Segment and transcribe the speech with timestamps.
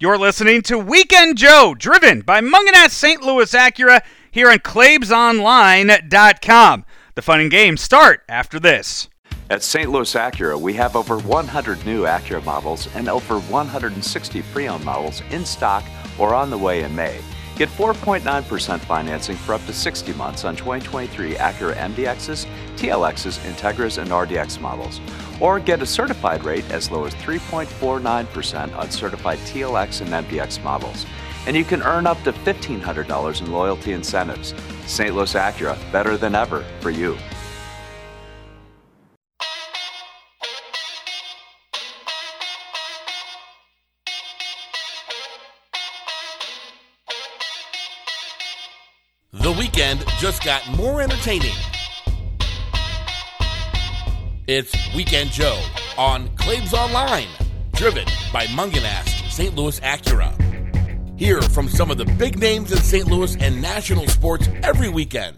[0.00, 3.20] You're listening to Weekend Joe, driven by Mungenast St.
[3.20, 6.84] Louis Acura here on ClaibsOnline.com.
[7.16, 9.08] The fun and games start after this.
[9.50, 9.90] At St.
[9.90, 15.20] Louis Acura, we have over 100 new Acura models and over 160 pre owned models
[15.30, 15.82] in stock
[16.16, 17.18] or on the way in May.
[17.58, 22.46] Get 4.9% financing for up to 60 months on 2023 Acura MDXs,
[22.76, 25.00] TLXs, Integras, and RDX models.
[25.40, 31.04] Or get a certified rate as low as 3.49% on certified TLX and MDX models.
[31.48, 34.54] And you can earn up to $1,500 in loyalty incentives.
[34.86, 35.12] St.
[35.12, 37.18] Louis Acura, better than ever for you.
[50.18, 51.54] Just got more entertaining.
[54.48, 55.62] It's Weekend Joe
[55.96, 57.28] on Claibs Online,
[57.74, 59.54] driven by Mungenast St.
[59.54, 60.34] Louis Acura.
[61.16, 63.06] Hear from some of the big names in St.
[63.06, 65.36] Louis and national sports every weekend.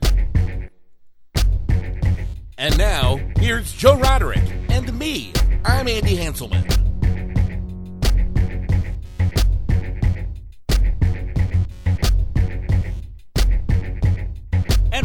[2.57, 5.35] And now, here's Joe Roderick and me.
[5.63, 6.90] I'm Andy Hanselman.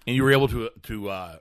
[0.08, 1.36] And you were able to to uh,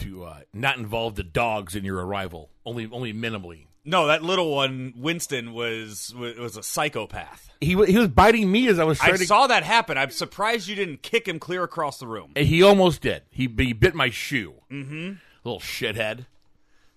[0.00, 3.66] to uh, not involve the dogs in your arrival, only only minimally.
[3.82, 7.48] No, that little one, Winston, was was a psychopath.
[7.62, 9.26] He wa- he was biting me as I was trying I to.
[9.26, 9.96] saw that happen.
[9.96, 12.32] I'm surprised you didn't kick him clear across the room.
[12.36, 13.22] He almost did.
[13.30, 14.54] He, he bit my shoe.
[14.70, 15.12] Mm-hmm.
[15.44, 16.26] Little shithead,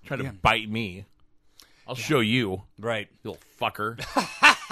[0.05, 1.05] trying to bite me.
[1.87, 3.08] I'll show you, Right.
[3.23, 3.99] you little fucker.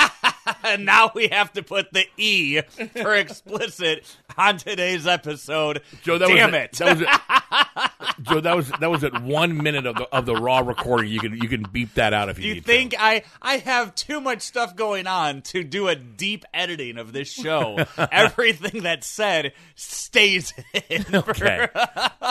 [0.72, 2.62] And now we have to put the E
[3.02, 4.06] for explicit
[4.38, 5.82] on today's episode.
[6.04, 6.72] Joe, that Damn was it.
[6.74, 7.92] That was at,
[8.22, 11.12] Joe, that was that was at one minute of the of the raw recording.
[11.12, 14.22] You can you can beep that out if you, you think I I have too
[14.22, 17.84] much stuff going on to do a deep editing of this show?
[18.12, 20.54] Everything that's said stays
[20.90, 21.30] in to.
[21.30, 21.68] Okay.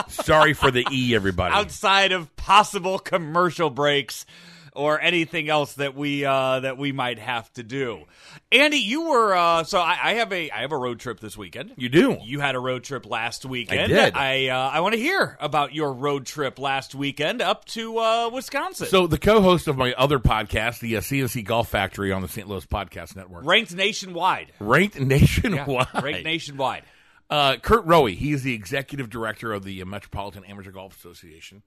[0.08, 1.54] Sorry for the e, everybody.
[1.54, 4.24] outside of possible commercial breaks
[4.72, 8.04] or anything else that we uh, that we might have to do.
[8.52, 11.36] Andy, you were uh, so I, I have a I have a road trip this
[11.36, 11.72] weekend.
[11.76, 12.18] you do.
[12.22, 13.80] You had a road trip last weekend.
[13.80, 14.14] I did.
[14.14, 18.30] I uh, I want to hear about your road trip last weekend up to uh,
[18.32, 18.86] Wisconsin.
[18.86, 22.48] So the co-host of my other podcast, the uh, CNC Golf Factory on the St.
[22.48, 24.52] Louis Podcast Network, ranked nationwide.
[24.58, 25.86] ranked nationwide.
[26.02, 26.82] Ranked nationwide.
[27.28, 31.62] Uh, Kurt Rowe, he is the executive director of the uh, Metropolitan Amateur Golf Association,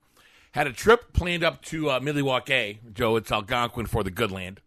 [0.54, 4.62] had a trip planned up to uh, Milwaukee, Joe, it's Algonquin for the good land,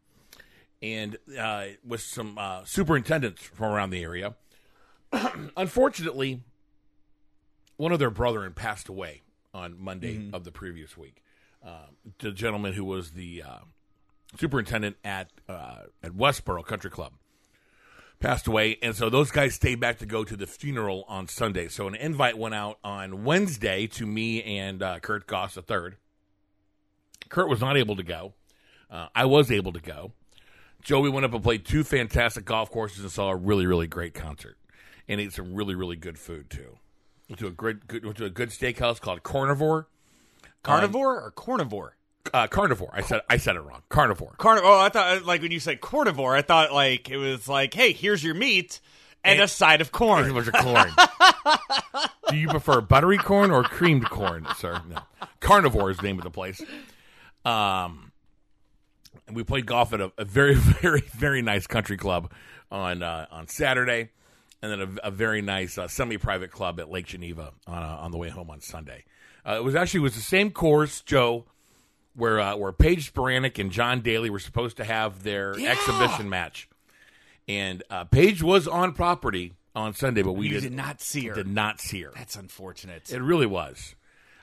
[0.83, 4.35] and uh, with some uh, superintendents from around the area.
[5.57, 6.43] Unfortunately,
[7.77, 9.23] one of their brethren passed away
[9.55, 11.23] on Monday of the previous week.
[11.65, 11.87] Uh,
[12.19, 13.59] the gentleman who was the uh,
[14.39, 17.13] superintendent at uh, at Westborough Country Club
[18.21, 21.69] passed away, and so those guys stayed back to go to the funeral on Sunday.
[21.69, 25.97] So an invite went out on Wednesday to me and uh, Kurt Goss the third.
[27.29, 28.35] Kurt was not able to go.
[28.91, 30.13] Uh, I was able to go.
[30.83, 34.15] Joey went up and played two fantastic golf courses and saw a really, really great
[34.15, 34.57] concert,
[35.09, 36.79] and ate some really, really good food too.
[37.29, 39.89] Went to a great, good, went to a good steakhouse called Carnivore.
[40.63, 41.96] Carnivore or carnivore?
[42.35, 42.91] Uh, carnivore.
[42.93, 43.83] I said, I said it wrong.
[43.89, 44.35] Carnivore.
[44.39, 44.71] Carnivore.
[44.71, 47.93] Oh, I thought like when you said carnivore, I thought like it was like, hey,
[47.93, 48.81] here's your meat
[49.25, 50.33] and, And- a side of There's a corn.
[50.35, 50.91] bunch of corn.
[52.31, 54.83] Do you prefer buttery corn or creamed corn, sir?
[54.89, 54.99] No.
[55.41, 56.61] Carnivore is the name of the place.
[57.45, 58.11] Um,
[59.27, 62.33] and we played golf at a, a very, very, very nice country club
[62.71, 64.11] on uh, on Saturday,
[64.63, 68.11] and then a, a very nice uh, semi-private club at Lake Geneva on uh, on
[68.11, 69.05] the way home on Sunday.
[69.47, 71.45] Uh, it was actually it was the same course, Joe,
[72.17, 76.69] where uh, where Paige Spiranac and John Daly were supposed to have their exhibition match,
[77.47, 81.35] and uh, Paige was on property on Sunday, but we did, did not see her.
[81.35, 82.13] did not see her.
[82.15, 83.11] That's unfortunate.
[83.13, 83.95] It really was.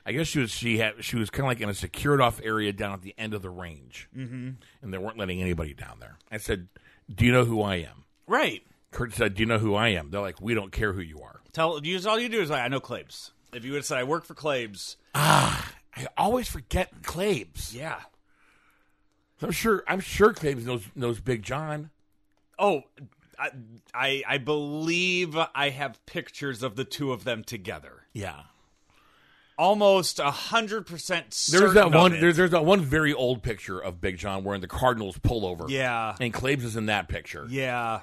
[0.06, 2.40] I guess she was she had she was kind of like in a secured off
[2.42, 4.50] area down at the end of the range, mm-hmm.
[4.82, 6.18] and they weren't letting anybody down there.
[6.30, 6.68] I said,
[7.12, 8.62] "Do you know who I am?" right.
[8.90, 11.20] Kurt said, "Do you know who I am?" They're like, "We don't care who you
[11.22, 13.30] are." Tell you all you do is like, I know Claibs.
[13.52, 14.96] If you would have said I work for Claibs,
[15.96, 17.74] I always forget Claves.
[17.74, 18.00] yeah.
[19.42, 21.90] I'm sure I'm sure Claves knows knows Big John.
[22.58, 22.82] Oh,
[23.38, 23.50] I,
[23.92, 28.04] I I believe I have pictures of the two of them together.
[28.12, 28.42] Yeah.
[29.58, 31.30] Almost a hundred percent.
[31.50, 32.12] There's that one.
[32.20, 35.68] There's, there's that one very old picture of Big John wearing the Cardinals pullover.
[35.68, 37.46] yeah, and Claves is in that picture.
[37.48, 38.00] yeah.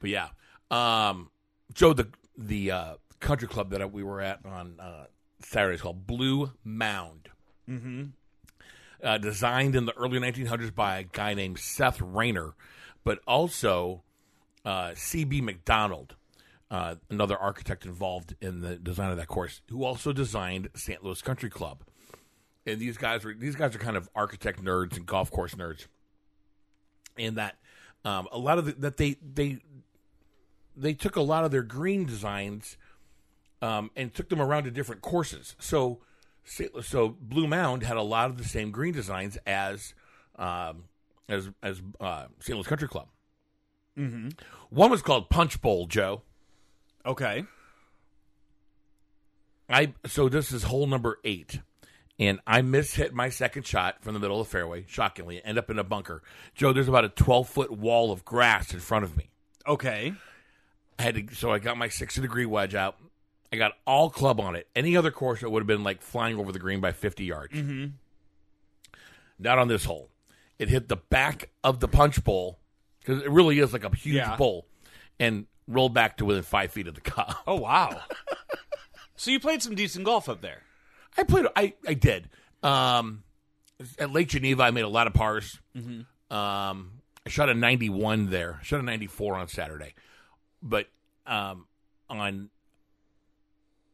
[0.00, 0.28] But yeah,
[0.70, 1.30] um,
[1.74, 5.04] Joe, the the uh, country club that we were at on uh,
[5.44, 7.28] Saturday is called Blue Mound.
[7.68, 8.04] Mm-hmm.
[9.02, 12.54] Uh, designed in the early 1900s by a guy named Seth Raynor,
[13.02, 14.02] but also
[14.64, 15.40] uh, C.B.
[15.40, 16.14] Macdonald,
[16.70, 21.02] uh, another architect involved in the design of that course, who also designed St.
[21.02, 21.82] Louis Country Club.
[22.64, 25.88] And these guys were these guys are kind of architect nerds and golf course nerds,
[27.18, 27.56] and that
[28.04, 29.58] um, a lot of the, that they they
[30.76, 32.76] they took a lot of their green designs
[33.62, 35.54] um, and took them around to different courses.
[35.58, 36.00] So,
[36.44, 39.94] so Blue Mound had a lot of the same green designs as
[40.36, 40.84] um,
[41.28, 42.56] as as uh, St.
[42.56, 43.06] Louis Country Club.
[43.96, 44.30] Mm-hmm.
[44.70, 46.22] One was called Punch Bowl, Joe.
[47.06, 47.44] Okay.
[49.70, 51.60] I so this is hole number eight,
[52.18, 54.84] and I mishit my second shot from the middle of the fairway.
[54.88, 56.22] Shockingly, end up in a bunker.
[56.54, 59.30] Joe, there's about a 12 foot wall of grass in front of me.
[59.66, 60.12] Okay.
[60.98, 62.96] I had to, so I got my 60 degree wedge out.
[63.52, 64.66] I got all club on it.
[64.74, 67.52] Any other course, it would have been like flying over the green by 50 yards.
[67.52, 67.86] Mm-hmm.
[69.38, 70.08] Not on this hole.
[70.58, 72.58] It hit the back of the punch bowl
[73.00, 74.36] because it really is like a huge Yeah.
[74.36, 74.66] bowl,
[75.18, 77.36] and rolled back to within five feet of the cup.
[77.46, 78.00] Oh wow.
[79.16, 80.62] so you played some decent golf up there.
[81.18, 81.46] I played.
[81.56, 82.28] I I did.
[82.62, 83.24] Um,
[83.98, 85.58] at Lake Geneva, I made a lot of pars.
[85.74, 88.58] Um, I shot a 91 there.
[88.60, 89.94] I shot a 94 on Saturday,
[90.62, 90.86] but
[91.26, 91.66] um,
[92.08, 92.48] on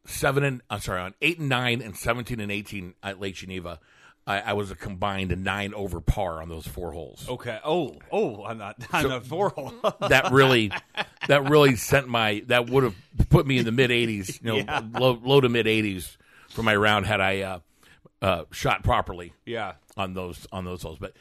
[0.08, 3.78] seven and I'm sorry, on eight and nine and 17 and 18 at Lake Geneva,
[4.26, 7.26] I, I was a combined nine over par on those four holes.
[7.28, 7.58] Okay.
[7.64, 9.72] Oh, oh, I'm not on the four hole.
[10.08, 10.70] That really,
[11.28, 12.42] that really sent my.
[12.48, 12.94] That would have
[13.30, 14.82] put me in the mid 80s, you know, Yeah.
[14.98, 16.16] low, low to mid 80s
[16.50, 17.58] for my round had I uh,
[18.20, 19.32] uh, shot properly.
[19.46, 19.74] yeah.
[19.96, 20.98] on those on those holes.
[20.98, 21.14] But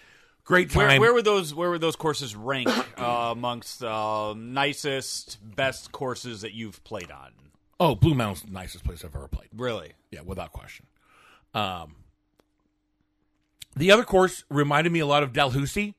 [0.43, 0.99] great Where, time.
[1.01, 2.67] where would those where would those courses rank
[2.99, 7.31] uh, amongst uh, nicest best courses that you've played on?
[7.79, 9.49] Oh, Blue Mound's the nicest place I've ever played.
[9.55, 9.93] Really?
[10.11, 10.87] Yeah, without question.
[11.53, 11.95] Um,
[13.75, 15.95] the other course reminded me a lot of Dalhousie.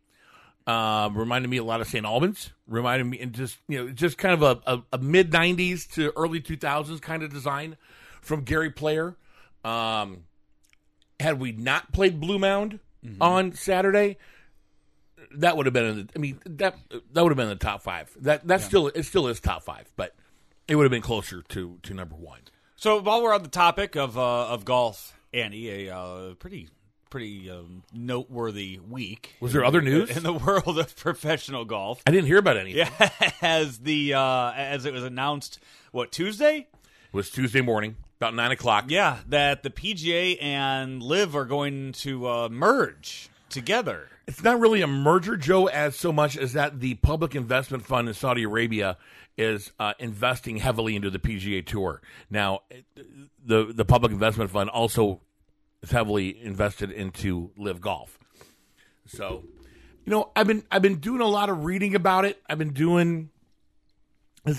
[0.67, 2.05] Um, reminded me a lot of St.
[2.05, 2.51] Albans.
[2.67, 6.13] Reminded me, and just you know, just kind of a, a, a mid '90s to
[6.15, 7.77] early 2000s kind of design
[8.21, 9.17] from Gary Player.
[9.65, 10.25] Um,
[11.21, 12.81] had we not played Blue Mound
[13.21, 14.19] on Saturday,
[15.37, 15.85] that would have been.
[15.85, 16.77] In the, I mean, that
[17.13, 18.11] that would have been in the top five.
[18.21, 20.15] That that still it still is top five, but
[20.69, 22.41] it would have been closer to to number one.
[22.77, 26.69] So while we're on the topic of uh, of golf, Annie, a uh, pretty
[27.11, 29.37] pretty um, noteworthy week.
[29.41, 30.15] Was there other news?
[30.17, 32.03] in the world of professional golf?
[32.07, 32.87] I didn't hear about anything.
[32.87, 33.11] Yeah,
[33.43, 35.59] as the uh, as it was announced,
[35.91, 36.69] what Tuesday?
[36.69, 38.85] It was Tuesday morning, about nine o'clock.
[38.89, 44.09] Yeah, that the PGA and LIV are going to uh, merge together.
[44.27, 48.09] It's not really a merger, Joe, as so much as that the public investment fund
[48.09, 48.99] in Saudi Arabia
[49.37, 52.03] is uh, investing heavily into the PGA Tour.
[52.29, 52.61] Now,
[53.45, 55.21] the the public investment fund also
[55.83, 58.19] is heavily invested into LIV Golf.
[59.07, 59.45] So,
[60.05, 62.43] you know, I've been I've been doing a lot of reading about it.
[62.49, 63.31] I've been doing.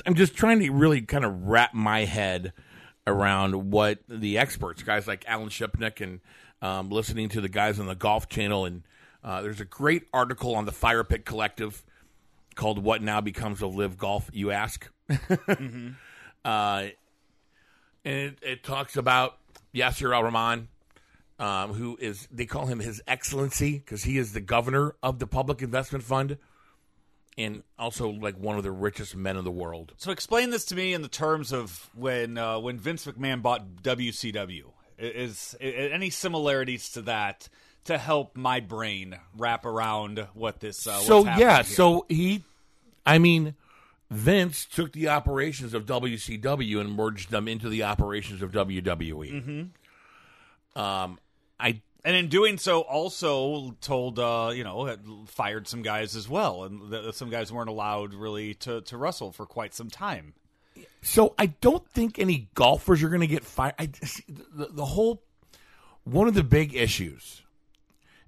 [0.05, 2.53] I'm just trying to really kind of wrap my head
[3.07, 6.19] around what the experts, guys like Alan Shipnuck, and
[6.61, 8.65] um, listening to the guys on the Golf Channel.
[8.65, 8.83] And
[9.23, 11.83] uh, there's a great article on the Fire Pit Collective
[12.55, 15.27] called "What Now Becomes of LIV Golf." You ask, uh,
[16.43, 16.93] and
[18.05, 19.37] it, it talks about
[19.73, 20.67] Yasir Al-Rumayyan,
[21.39, 25.27] um, who is they call him His Excellency because he is the governor of the
[25.27, 26.37] Public Investment Fund.
[27.37, 29.93] And also, like one of the richest men in the world.
[29.95, 33.81] So explain this to me in the terms of when uh, when Vince McMahon bought
[33.81, 34.63] WCW.
[34.99, 37.49] I- Is, any similarities to that
[37.85, 40.85] to help my brain wrap around what this?
[40.85, 41.63] Uh, so yeah, here?
[41.63, 42.43] so he,
[43.05, 43.55] I mean,
[44.09, 49.31] Vince took the operations of WCW and merged them into the operations of WWE.
[49.33, 50.79] Mm-hmm.
[50.79, 51.19] Um,
[51.59, 54.95] I and in doing so, also told uh, you know
[55.27, 59.31] fired some guys as well, and th- some guys weren't allowed really to to wrestle
[59.31, 60.33] for quite some time.
[61.01, 63.75] So I don't think any golfers are going to get fired.
[63.79, 63.85] I
[64.27, 65.23] the, the whole
[66.03, 67.43] one of the big issues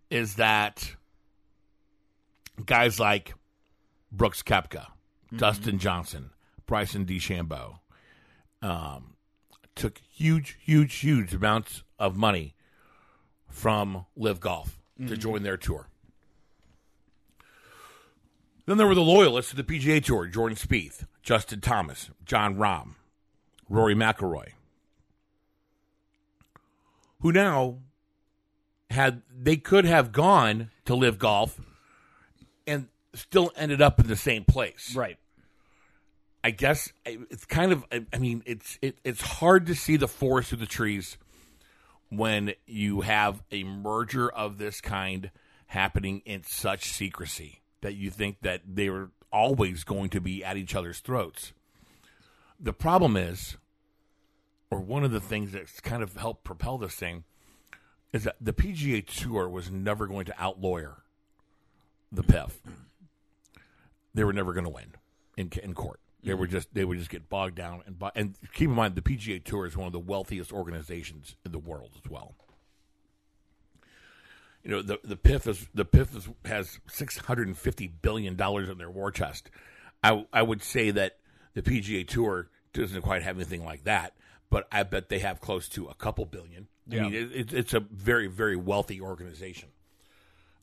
[0.10, 0.96] is that
[2.65, 3.34] guys like
[4.12, 4.88] Brooks Koepka,
[5.36, 6.31] Dustin Johnson,
[6.65, 7.79] Bryson DeChambeau
[8.62, 9.15] um,
[9.75, 12.55] took huge, huge, huge amounts of money
[13.48, 15.88] from LIV Golf to join their tour.
[18.65, 22.96] Then there were the loyalists to the PGA Tour: Jordan Spieth, Justin Thomas, Jon Rahm,
[23.70, 24.50] Rory McIlroy,
[27.20, 27.78] who now
[28.90, 31.62] had they could have gone to LIV Golf
[32.68, 34.96] and still ended up in the same place.
[34.96, 35.18] Right.
[36.44, 37.86] I guess it's kind of.
[37.92, 41.18] I mean, it's it, it's hard to see the forest through the trees
[42.10, 45.32] when you have a merger of this kind
[45.68, 50.57] happening in such secrecy that you think that they were always going to be at
[50.57, 51.53] each other's throats.
[52.59, 53.57] The problem is,
[54.69, 57.23] or one of the things that's kind of helped propel this thing,
[58.13, 60.97] is that the PGA Tour was never going to outlawyer
[62.11, 62.51] the PIF.
[64.13, 64.93] They were never going to win
[65.38, 66.00] in in court.
[66.23, 66.51] They were mm.
[66.51, 69.65] just they would just get bogged down and and keep in mind the PGA Tour
[69.65, 72.35] is one of the wealthiest organizations in the world as well.
[74.63, 78.36] You know the the PIF is the PIF is, has six hundred and fifty billion
[78.36, 79.50] dollars in their war chest.
[80.03, 81.18] I I would say that
[81.53, 84.13] the PGA Tour doesn't quite have anything like that,
[84.50, 86.68] but I bet they have close to a couple billion.
[86.91, 87.01] I Yeah.
[87.03, 89.70] mean, it, it, it's a very very wealthy organization.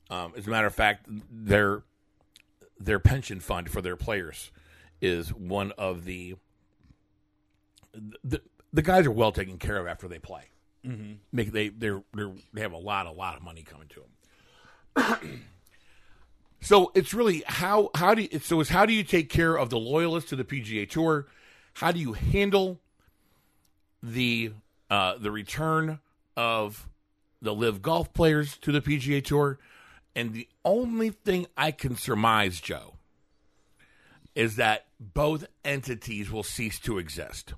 [0.09, 1.83] Um, as a matter of fact, their
[2.79, 4.49] their pension fund for their players
[5.01, 6.35] is one of the
[8.23, 8.41] the
[8.71, 10.43] the guys are well taken care of after they play.
[10.85, 11.13] Mm-hmm.
[11.31, 14.01] Make they they're, they're they have a lot a lot of money coming to
[14.95, 15.43] them.
[16.61, 19.69] so it's really how how do you, so it's how do you take care of
[19.69, 21.27] the loyalists to the PGA Tour?
[21.73, 22.79] How do you handle
[24.01, 24.53] the
[24.89, 25.99] uh, the return
[26.37, 26.87] of
[27.41, 29.59] the LIV Golf players to the PGA Tour?
[30.15, 32.95] And the only thing I can surmise, Joe,
[34.35, 37.53] is that both entities will cease to exist.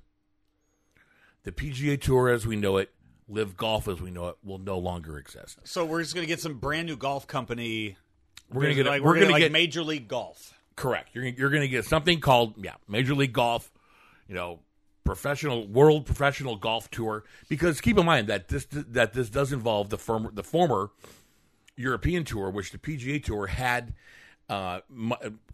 [1.44, 2.90] The PGA Tour as we know it,
[3.32, 5.58] LIV Golf as we know it, will no longer exist.
[5.64, 7.96] So we're just gonna get some brand new golf company.
[8.52, 10.52] We're gonna get like we're, gonna, gonna like get Major League Golf.
[10.76, 11.10] correct.
[11.14, 13.72] You're gonna- you're going to get something called yeah, Major League Golf,
[14.28, 14.60] you know,
[15.04, 17.24] professional world professional golf tour.
[17.48, 20.90] Because keep in mind that this that this does involve the firm the former
[21.76, 23.94] European tour, which the PGA Tour had
[24.50, 24.80] uh,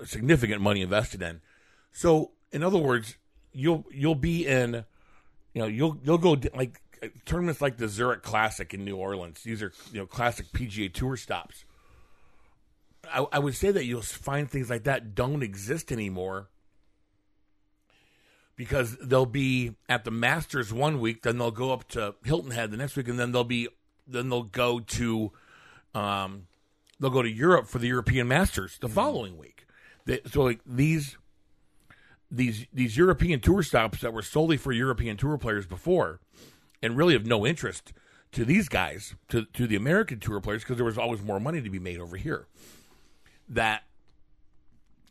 [0.04, 1.40] significant money invested in.
[1.92, 3.16] So, in other words,
[3.52, 4.84] you'll you'll be in,
[5.54, 6.80] you know, you'll you'll go like
[7.24, 9.42] tournaments like the Zurich Classic in New Orleans.
[9.42, 11.64] These are you know classic PGA Tour stops.
[13.12, 16.48] I, I would say that you'll find things like that don't exist anymore
[18.58, 22.72] because they'll be at the Masters one week, then they'll go up to Hilton Head
[22.72, 23.68] the next week, and then they'll be
[24.06, 25.32] then they'll go to
[25.94, 26.48] um,
[26.98, 29.66] they'll go to Europe for the European Masters the following week.
[30.06, 31.16] They, so like these
[32.30, 36.20] these these European tour stops that were solely for European tour players before,
[36.82, 37.92] and really of no interest
[38.32, 41.60] to these guys to to the American tour players because there was always more money
[41.60, 42.46] to be made over here.
[43.48, 43.84] That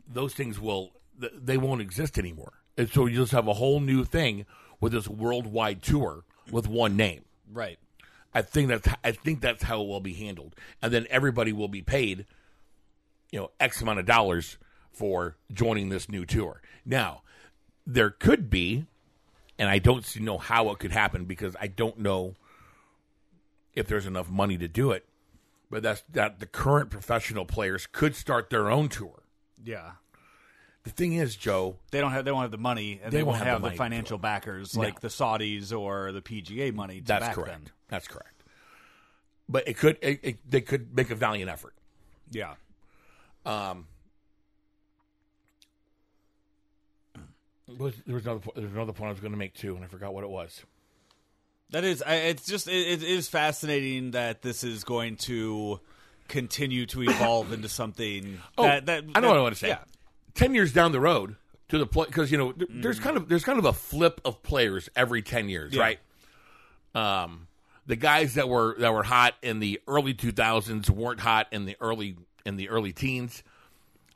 [0.08, 4.04] those things will they won't exist anymore, and so you just have a whole new
[4.04, 4.46] thing
[4.80, 7.26] with this worldwide tour with one name.
[7.52, 7.80] Right.
[8.34, 11.68] I think that's I think that's how it will be handled, and then everybody will
[11.68, 12.26] be paid,
[13.32, 14.58] you know, X amount of dollars
[14.92, 16.62] for joining this new tour.
[16.86, 17.22] Now,
[17.86, 18.86] there could be,
[19.60, 22.36] and I don't see, know how it could happen because I don't know
[23.74, 25.06] if there's enough money to do it.
[25.70, 29.24] But that's that the current professional players could start their own tour.
[29.64, 29.92] Yeah.
[30.84, 33.24] The thing is, Joe, They don't have they don't have the money and they, They
[33.24, 34.84] won't won't have have, the the, money to do financial backers No.
[34.84, 37.52] like the Saudis or the PGA money to that's back correct.
[37.66, 37.74] them.
[37.90, 38.44] That's correct.
[39.50, 41.74] But it could, it, it, they could make a valiant effort.
[42.32, 42.54] Yeah.
[43.46, 43.88] Um,
[47.78, 49.76] Was, there was another po- there was another point I was going to make too,
[49.76, 50.62] and I forgot what it was.
[51.72, 55.80] That is, I- it's just, it, it is fascinating that this is going to
[56.30, 59.60] continue to evolve into something that, that Oh, I know that- what I want to
[59.60, 59.68] say.
[59.70, 59.80] Yeah.
[60.34, 61.36] Ten years down the road
[61.70, 64.22] to the play because you know there, there's kind of there's kind of a flip
[64.24, 65.82] of players every ten years, Yeah.
[65.82, 66.00] right?
[66.96, 67.48] Um,
[67.88, 71.76] the guys that were that were hot in the early 2000s weren't hot in the
[71.82, 73.44] early in the early teens.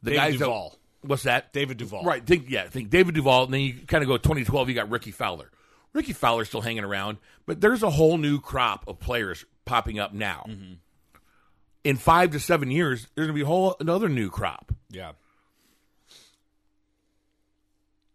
[0.03, 0.69] The guys Duval.
[0.71, 1.53] that what's that?
[1.53, 2.03] David Duval.
[2.03, 2.25] Right.
[2.25, 2.67] Think yeah.
[2.67, 4.69] Think David Duval, and then you kind of go 2012.
[4.69, 5.51] You got Rickie Fowler.
[5.93, 10.13] Rickie Fowler's still hanging around, but there's a whole new crop of players popping up
[10.13, 10.45] now.
[10.47, 10.73] Mm-hmm.
[11.83, 14.73] In five to seven years, there's going to be a whole another new crop.
[14.89, 15.13] Yeah.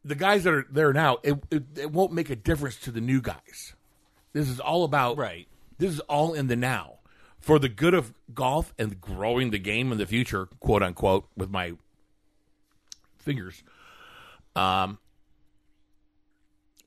[0.05, 3.01] The guys that are there now, it, it, it won't make a difference to the
[3.01, 3.75] new guys.
[4.33, 5.49] This is all about Right.
[5.79, 7.01] This is all in the now
[7.39, 11.51] for the good of golf and growing the game in the future, quote unquote, with
[11.51, 11.75] my
[13.27, 13.63] fingers.
[14.55, 14.99] Um,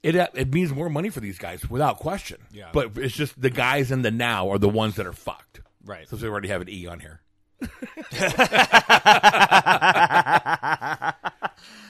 [0.01, 2.37] it it means more money for these guys without question.
[2.51, 2.69] Yeah.
[2.73, 5.61] but it's just the guys in the now are the ones that are fucked.
[5.85, 6.07] Right.
[6.09, 7.21] Since we already have an E on here.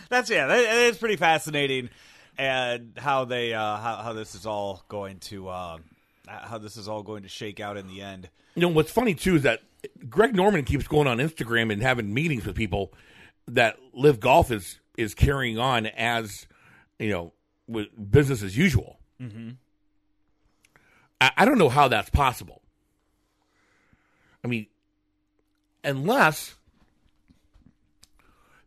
[0.09, 1.89] That's yeah, that, it's pretty fascinating,
[2.35, 5.77] and how they uh, how how this is all going to uh,
[6.27, 8.29] how this is all going to shake out in the end.
[8.55, 9.61] You know what's funny too is that
[10.09, 12.91] Greg Norman keeps going on Instagram and having meetings with people
[13.55, 16.47] that LIV Golf is is carrying on as
[16.97, 17.33] you know
[17.67, 18.99] with business as usual.
[19.21, 19.51] Mm-hmm.
[21.21, 22.61] I, I don't know how that's possible.
[24.43, 24.67] I mean,
[25.83, 26.55] unless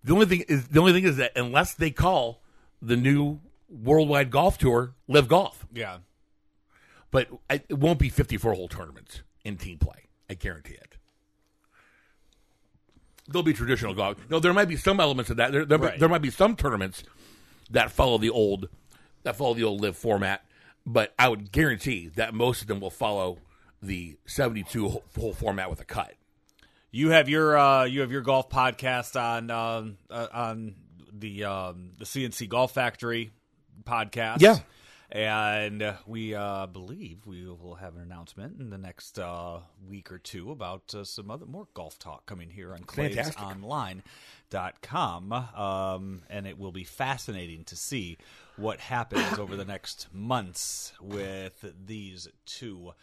[0.04, 2.42] the only thing is the only thing is that unless they call
[2.80, 5.98] the new worldwide golf tour LIV Golf, Yeah,
[7.10, 10.08] but it won't be 54 hole tournaments in team play.
[10.28, 10.91] I guarantee it.
[13.32, 14.16] There'll be traditional golf.
[14.30, 15.52] No, there might be some elements of that.
[15.52, 15.98] There, there, Right.
[15.98, 17.02] there might be some tournaments
[17.70, 18.68] that follow the old
[19.24, 20.44] that follow the old LIV format,
[20.84, 23.38] but I would guarantee that most of them will follow
[23.80, 26.14] the 72 hole- hole format with a cut.
[26.90, 30.74] you have your uh, you have your golf podcast on um, uh, on
[31.12, 33.32] the um, the CNC Golf Factory
[33.84, 34.40] podcast.
[34.40, 34.58] Yeah.
[35.12, 40.16] And we uh, believe we will have an announcement in the next uh, week or
[40.16, 43.36] two about uh, some other more golf talk coming here on Fantastic.
[43.36, 45.32] ClaysOnline.com.
[45.32, 48.16] Um, and it will be fascinating to see
[48.56, 52.94] what happens over the next months with these two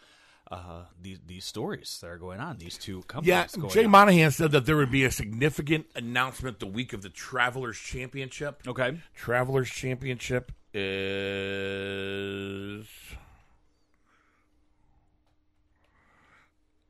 [0.50, 2.58] uh, these these stories that are going on.
[2.58, 3.56] These two companies.
[3.56, 3.90] Yeah, Jay on.
[3.92, 8.62] Monahan said that there would be a significant announcement the week of the Travelers Championship.
[8.66, 8.98] Okay.
[9.14, 12.20] Travelers Championship is.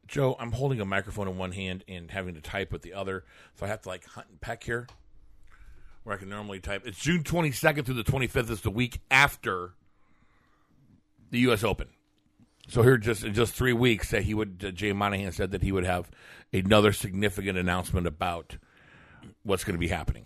[0.06, 3.24] Joe, I'm holding a microphone in one hand and having to type with the other,
[3.54, 4.88] so I have to like hunt and peck here,
[6.02, 6.82] where I can normally type.
[6.84, 8.50] It's June 22nd through the 25th.
[8.50, 9.74] Is the week after
[11.30, 11.62] the U.S.
[11.62, 11.88] Open.
[12.68, 14.64] So here, just in just three weeks, that he would.
[14.64, 16.10] Uh, Jay Monahan said that he would have
[16.52, 18.56] another significant announcement about
[19.42, 20.24] what's going to be happening.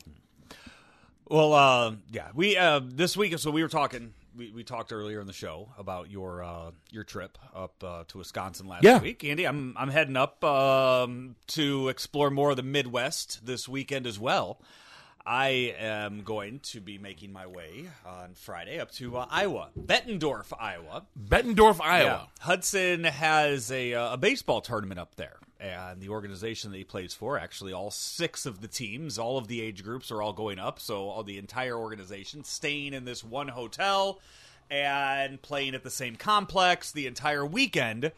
[1.28, 3.38] Well, uh, yeah, we uh, this week.
[3.38, 4.12] So we were talking.
[4.37, 8.19] We, we talked earlier in the show about your uh, your trip up uh, to
[8.19, 8.99] Wisconsin last Yeah.
[9.00, 9.45] week, Andy.
[9.47, 14.60] I'm I'm heading up um, to explore more of the Midwest this weekend as well.
[15.26, 20.52] I am going to be making my way on Friday up to uh, Iowa, Bettendorf,
[20.58, 21.06] Iowa.
[21.19, 22.28] Bettendorf, Iowa.
[22.41, 25.39] Hudson has a, uh, a baseball tournament up there.
[25.58, 29.49] And the organization that he plays for, actually, all six of the teams, all of
[29.49, 30.78] the age groups are all going up.
[30.78, 34.21] So, all the entire organization staying in this one hotel
[34.71, 38.13] and playing at the same complex the entire weekend.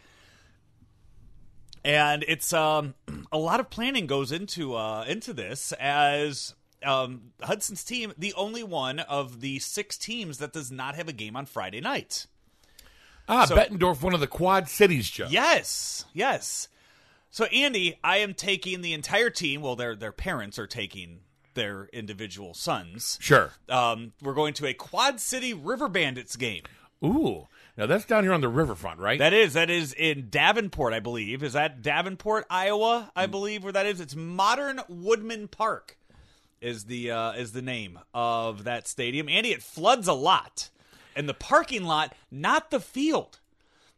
[1.85, 2.95] And it's um,
[3.33, 8.63] a lot of planning goes into uh, into this as um, Hudson's team, the only
[8.63, 12.27] one of the six teams that does not have a game on Friday night.
[13.29, 15.27] Ah, So- Bettendorf, one of the Quad Cities, Joe.
[15.31, 16.69] Yes, yes.
[17.31, 19.61] So Andy, I am taking the entire team.
[19.61, 21.21] Well, their their parents are taking
[21.55, 23.19] their individual sons.
[23.21, 23.53] Sure.
[23.69, 26.63] Um, we're going to a Quad City River Bandits game.
[27.05, 27.47] Ooh.
[27.77, 29.19] Now that's down here on the riverfront, right?
[29.19, 31.43] That is that is in Davenport, I believe.
[31.43, 33.11] Is that Davenport, Iowa?
[33.15, 34.01] I believe where that is.
[34.01, 35.99] It's Modern Woodmen Park.
[36.61, 39.29] Is the uh, is the name of that stadium?
[39.29, 40.71] Andy, it floods a lot,
[41.15, 43.39] and the parking lot, not the field,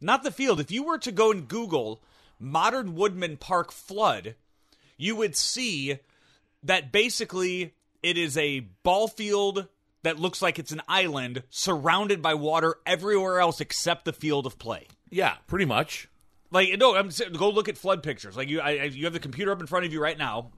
[0.01, 0.59] not the field.
[0.59, 2.01] If you were to go and Google
[2.39, 4.35] Modern Woodmen Park flood,
[4.97, 5.99] you would see
[6.63, 9.67] that basically it is a ball field
[10.03, 14.57] that looks like it's an island surrounded by water everywhere else except the field of
[14.59, 14.87] play.
[15.09, 16.07] yeah, pretty much.
[16.51, 18.35] Like no, I'm go look at flood pictures.
[18.35, 20.51] Like you, I- you have the computer up in front of you right now,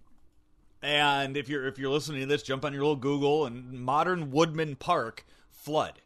[0.81, 4.31] and if you're if you're listening to this, jump on your little Google and modern
[4.31, 6.01] Woodmen Park flood,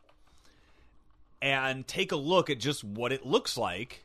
[1.41, 4.03] and take a look at just what it looks like.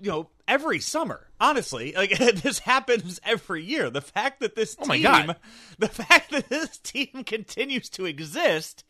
[0.00, 3.90] You know, every summer, honestly, like this happens every year.
[3.90, 5.32] The fact that this Oh team,
[5.78, 8.84] the fact that this team continues to exist,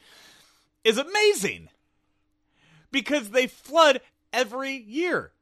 [0.84, 1.68] is amazing
[2.92, 4.00] because they flood
[4.32, 5.32] every year.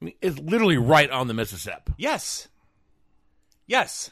[0.00, 1.92] I mean, it's literally right on the Mississippi.
[1.96, 2.48] Yes.
[3.66, 4.10] Yes.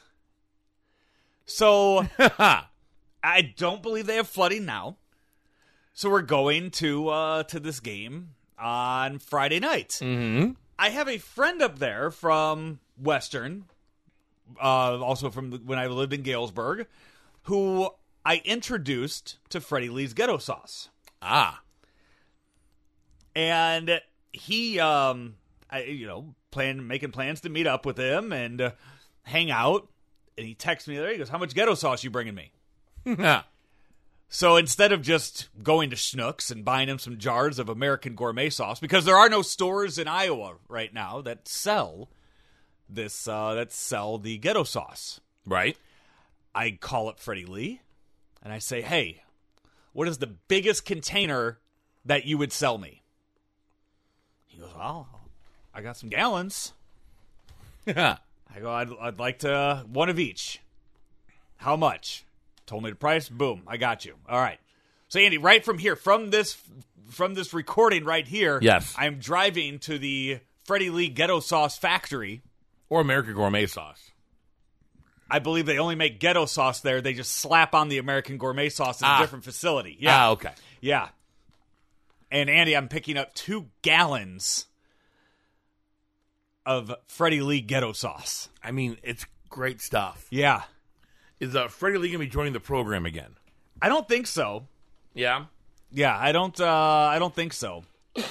[1.45, 2.07] So
[3.23, 4.97] I don't believe they have flooding now.
[5.93, 9.99] So we're going to uh to this game on Friday night.
[10.01, 10.51] mm-hmm.
[10.79, 13.65] I have a friend up there from Western,
[14.59, 16.87] uh, also from the, when I lived in Galesburg,
[17.43, 17.89] who
[18.25, 20.89] I introduced to Freddie Lee's Ghetto Sauce.
[21.21, 21.61] Ah.
[23.35, 25.35] and he um
[25.69, 28.71] I, you know plan making plans to meet up with him and uh,
[29.23, 29.87] hang out
[30.37, 32.51] and he texts me there he goes how much ghetto sauce you bringing me
[34.29, 38.49] so instead of just going to Schnucks and buying him some jars of American gourmet
[38.49, 42.09] sauce because there are no stores in Iowa right now that sell
[42.93, 45.19] this uh, that sell the ghetto sauce.
[45.45, 45.77] Right.
[46.53, 47.81] I call up Freddie Lee
[48.43, 49.23] and I say, "Hey,
[49.93, 51.59] what is the biggest container
[52.05, 53.01] that you would sell me?"
[54.45, 55.07] He goes, "Well,
[55.73, 56.73] I got some gallons."
[58.55, 60.59] I go, I'd, I'd like to one of each.
[61.57, 62.25] How much?
[62.65, 63.29] Told me the price.
[63.29, 64.15] Boom, I got you.
[64.27, 64.59] All right.
[65.07, 66.57] So Andy, right from here, from this
[67.09, 68.95] from this recording right here, Yes.
[68.97, 72.41] I'm driving to the Freddie Lee Ghetto Sauce Factory.
[72.89, 74.11] Or American Gourmet sauce.
[75.29, 76.99] I believe they only make ghetto sauce there.
[76.99, 79.17] They just slap on the American gourmet sauce in Ah.
[79.19, 79.95] a different facility.
[79.99, 80.25] Yeah.
[80.25, 80.51] Ah, okay.
[80.81, 81.07] Yeah.
[82.29, 84.65] And Andy, I'm picking up two gallons
[86.65, 88.49] of Freddie Lee ghetto sauce.
[88.63, 90.27] I mean, it's great stuff.
[90.29, 90.63] Yeah.
[91.39, 93.35] Is uh, Freddie Lee going to be joining the program again?
[93.81, 94.67] I don't think so.
[95.13, 95.45] Yeah.
[95.91, 96.59] Yeah, I don't.
[96.59, 97.83] Uh, I don't think so.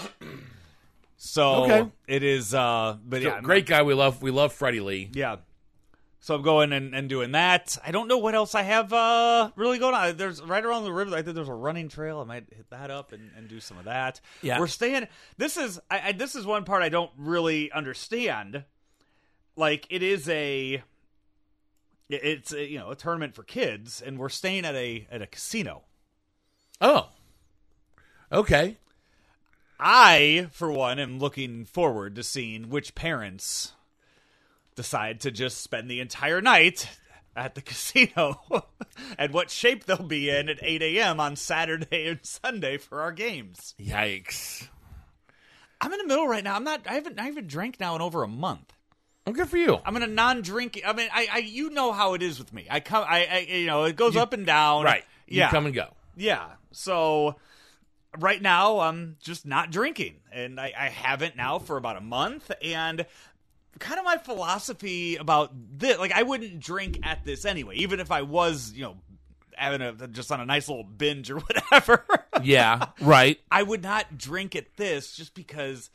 [1.22, 1.90] So Okay.
[2.08, 2.54] it is.
[2.54, 3.82] Uh, but So, yeah, great guy.
[3.82, 5.10] We love we love Freddie Lee.
[5.12, 5.36] Yeah.
[6.22, 7.78] So I'm going and, and doing that.
[7.84, 10.18] I don't know what else I have uh, really going on.
[10.18, 11.16] There's right around the river.
[11.16, 12.20] I think there's a running trail.
[12.20, 14.20] I might hit that up and, and do some of that.
[14.42, 14.60] Yeah.
[14.60, 15.08] we're staying.
[15.38, 18.64] This is I, I, this is one part I don't really understand.
[19.56, 20.82] Like it is a,
[22.10, 25.26] it's a, you know a tournament for kids, and we're staying at a at a
[25.26, 25.84] casino.
[26.82, 27.08] Oh.
[28.30, 28.76] Okay.
[29.82, 33.72] I, for one, am looking forward to seeing which parents
[34.80, 36.88] decide to just spend the entire night
[37.36, 38.40] at the casino
[39.18, 41.20] and what shape they'll be in at 8 a.m.
[41.20, 43.74] on Saturday and Sunday for our games.
[43.78, 44.68] Yikes.
[45.82, 46.54] I'm in the middle right now.
[46.56, 46.80] I'm not.
[46.88, 47.18] I haven't.
[47.20, 48.72] I haven't drank now in over a month.
[49.26, 49.78] Well, good for you.
[49.84, 50.82] I'm in a non-drinking.
[50.86, 51.38] I mean, I, I.
[51.38, 52.66] You know how it is with me.
[52.70, 53.04] I come.
[53.06, 53.26] I.
[53.30, 54.84] I you know, it goes up and down.
[54.84, 55.04] right.
[55.26, 55.50] You Yeah.
[55.50, 55.88] come and go.
[56.16, 56.46] Yeah.
[56.72, 57.36] So
[58.18, 60.16] right now I'm just not drinking.
[60.32, 62.50] And I, I haven't now for about a month.
[62.62, 63.06] And
[63.80, 68.12] kind of my philosophy about this like I wouldn't drink at this anyway, even if
[68.12, 68.96] I was, you know,
[69.56, 72.04] having a just on a nice little binge or whatever.
[72.42, 72.86] Yeah.
[73.00, 73.40] right.
[73.50, 75.90] I would not drink at this just because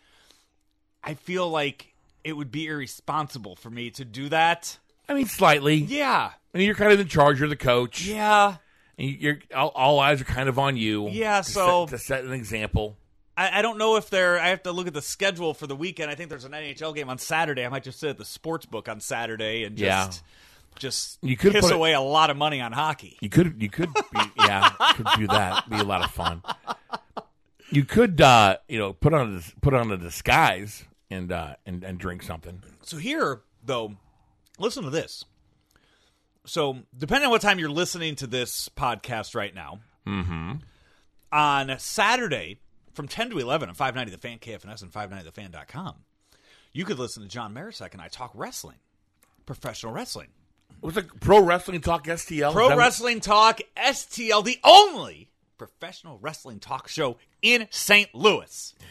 [1.03, 1.93] I feel like
[2.23, 4.77] it would be irresponsible for me to do that.
[5.07, 5.75] I mean, slightly.
[5.75, 6.31] Yeah.
[6.53, 7.39] I mean, you're kind of in charge.
[7.39, 8.05] You're the coach.
[8.05, 8.57] Yeah.
[8.97, 11.09] And you're all, all eyes are kind of on you.
[11.09, 12.97] Yeah, to so- set, to set an example.
[13.37, 14.39] I, I don't know if they're.
[14.39, 16.09] I have to look at the schedule for the weekend.
[16.09, 17.65] I think there's an NHL game on Saturday.
[17.65, 20.79] I might just sit at the sports book on Saturday and just Yeah.
[20.79, 23.17] just You could piss put it- away a lot of money on hockey.
[23.21, 25.69] You could you could be, yeah could do that.
[25.69, 26.41] Be a lot of fun.
[27.71, 31.83] You could uh, you know put on a, put on a disguise and uh, and
[31.83, 32.61] and drink something.
[32.83, 33.95] So here, though,
[34.59, 35.25] listen to this.
[36.45, 40.51] So depending on what time you're listening to this podcast right now, mm-hmm.
[41.31, 42.59] on Saturday
[42.95, 45.95] from 10 to 11 on 590 The Fan, KFNS, and 590thefan.com,
[46.73, 48.77] you could listen to John Marisek and I talk wrestling,
[49.45, 50.29] professional wrestling.
[50.81, 52.51] Was it Pro Wrestling Talk STL?
[52.51, 58.13] Pro that Wrestling Talk STL, the only professional wrestling talk show in St.
[58.13, 58.73] Louis.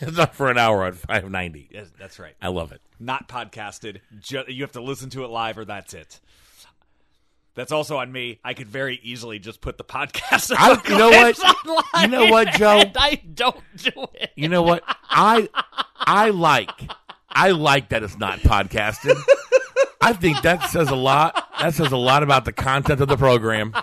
[0.00, 1.68] It's up for an hour on five ninety.
[1.70, 2.34] Yes, that's right.
[2.40, 2.80] I love it.
[2.98, 4.00] Not podcasted.
[4.20, 6.18] Ju- you have to listen to it live, or that's it.
[7.56, 8.38] That's also on me.
[8.44, 10.54] I could very easily just put the podcast.
[10.56, 11.38] I- on you know what?
[11.66, 12.82] online, You know what, Joe?
[12.96, 14.30] I don't do it.
[14.36, 14.84] You know what?
[15.10, 15.48] I
[15.98, 16.70] I like
[17.30, 19.20] I like that it's not podcasted.
[20.00, 21.48] I think that says a lot.
[21.58, 23.74] That says a lot about the content of the program.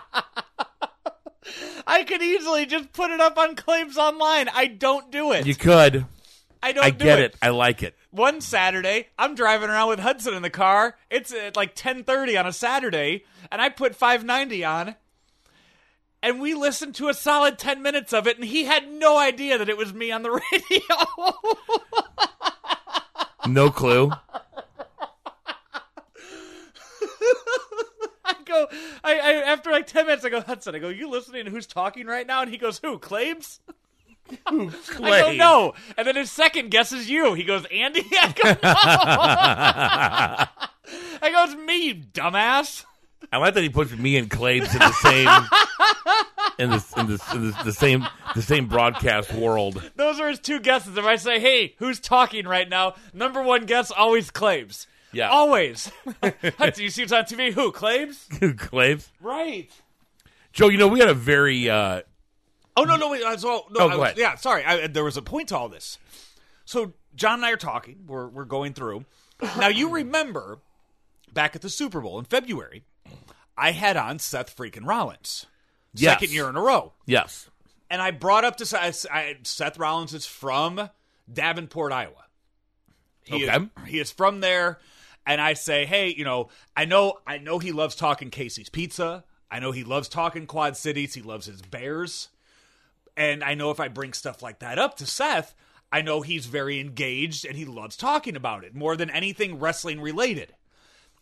[1.86, 4.48] I could easily just put it up on claims online.
[4.50, 5.46] I don't do it.
[5.46, 6.06] You could.
[6.62, 7.36] I don't I do get it.
[7.42, 7.96] I like it.
[8.14, 10.96] One Saturday, I'm driving around with Hudson in the car.
[11.10, 14.96] It's at like 10:30 on a Saturday, and I put 590 on.
[16.22, 19.58] And we listened to a solid 10 minutes of it, and he had no idea
[19.58, 20.80] that it was me on the radio.
[23.48, 24.10] No clue.
[28.26, 28.68] I go,
[29.04, 31.68] I, I after like 10 minutes, I go, Hudson, I go, you listening to who's
[31.68, 32.42] talking right now?
[32.42, 33.00] And he goes, who?
[33.00, 33.60] Claims?
[34.48, 35.38] I go, Clay.
[35.38, 35.74] no.
[35.98, 37.34] And then his second guess is you.
[37.34, 38.04] He goes, Andy?
[38.12, 38.58] I go, no.
[41.22, 42.86] I go, it's me, you dumbass.
[43.32, 45.28] I like that he puts me and Claves in the same
[46.60, 48.06] in the in the, in the, the same
[48.36, 49.82] the same broadcast world.
[49.96, 50.98] Those are his two guesses.
[50.98, 54.88] If I say, "Hey, who's talking right now?" Number one guess always claims.
[55.14, 55.30] Yeah.
[55.30, 55.92] always.
[56.22, 57.54] Do you see what's on TV?
[57.54, 58.28] Who claims?
[58.58, 59.10] Claves.
[59.22, 59.70] Right.
[60.52, 62.02] Joe, you know we had a very uh,
[62.76, 63.24] Oh no, no, wait.
[63.24, 64.64] I was, oh, no, Oh, I was- yeah, sorry.
[64.66, 65.98] I, there was a point to all this.
[66.66, 68.06] So John and I are talking.
[68.08, 69.06] We're we're going through.
[69.42, 70.60] Now you remember
[71.34, 72.84] back at the Super Bowl in February,
[73.58, 75.46] I had on Seth freaking Rollins,
[75.94, 76.14] Yes.
[76.14, 76.94] second year in a row.
[77.06, 77.50] yes.
[77.90, 80.90] and I brought up to I, I, Seth Rollins is from
[81.32, 82.26] Davenport, Iowa.
[83.24, 83.56] He Okay.
[83.56, 84.80] is, he is from there,
[85.26, 89.24] and I say, "Hey, you know, I know I know he loves talking Casey's Pizza.
[89.52, 91.14] I know he loves talking Quad Cities.
[91.14, 92.30] He loves his Bears.
[93.16, 95.54] And I know if I bring stuff like that up to Seth,
[95.92, 100.02] I know he's very engaged and he loves talking about it more than anything wrestling
[100.02, 100.56] related.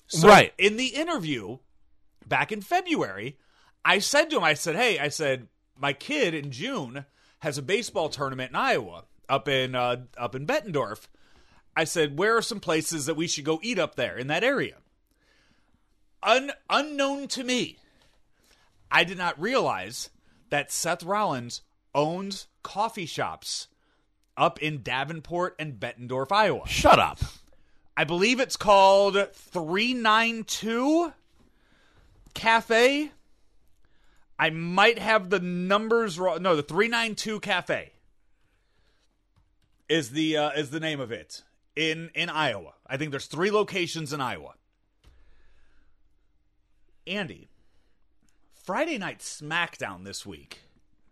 [0.07, 0.53] So Right.
[0.57, 1.57] in the interview
[2.25, 3.37] back in February,
[3.83, 7.05] I said to him, I said, "Hey, I said my kid in June
[7.39, 11.07] has a baseball tournament in Iowa up in uh, up in Bettendorf."
[11.75, 14.43] I said, "Where are some places that we should go eat up there in that
[14.43, 14.77] area?"
[16.23, 17.79] Un- unknown to me,
[18.91, 20.09] I did not realize
[20.49, 21.61] that Seth Rollins
[21.93, 23.67] owns coffee shops
[24.37, 26.67] up in Davenport and Bettendorf, Iowa.
[26.67, 27.19] Shut up.
[27.95, 31.13] I believe it's called 392
[32.33, 33.11] Cafe.
[34.39, 36.41] I might have the numbers wrong.
[36.41, 37.91] No, the 392 Cafe
[39.87, 41.43] is the uh, is the name of it
[41.75, 42.73] in in Iowa.
[42.87, 44.53] I think there's three locations in Iowa.
[47.05, 47.49] Andy,
[48.53, 50.61] Friday night SmackDown this week.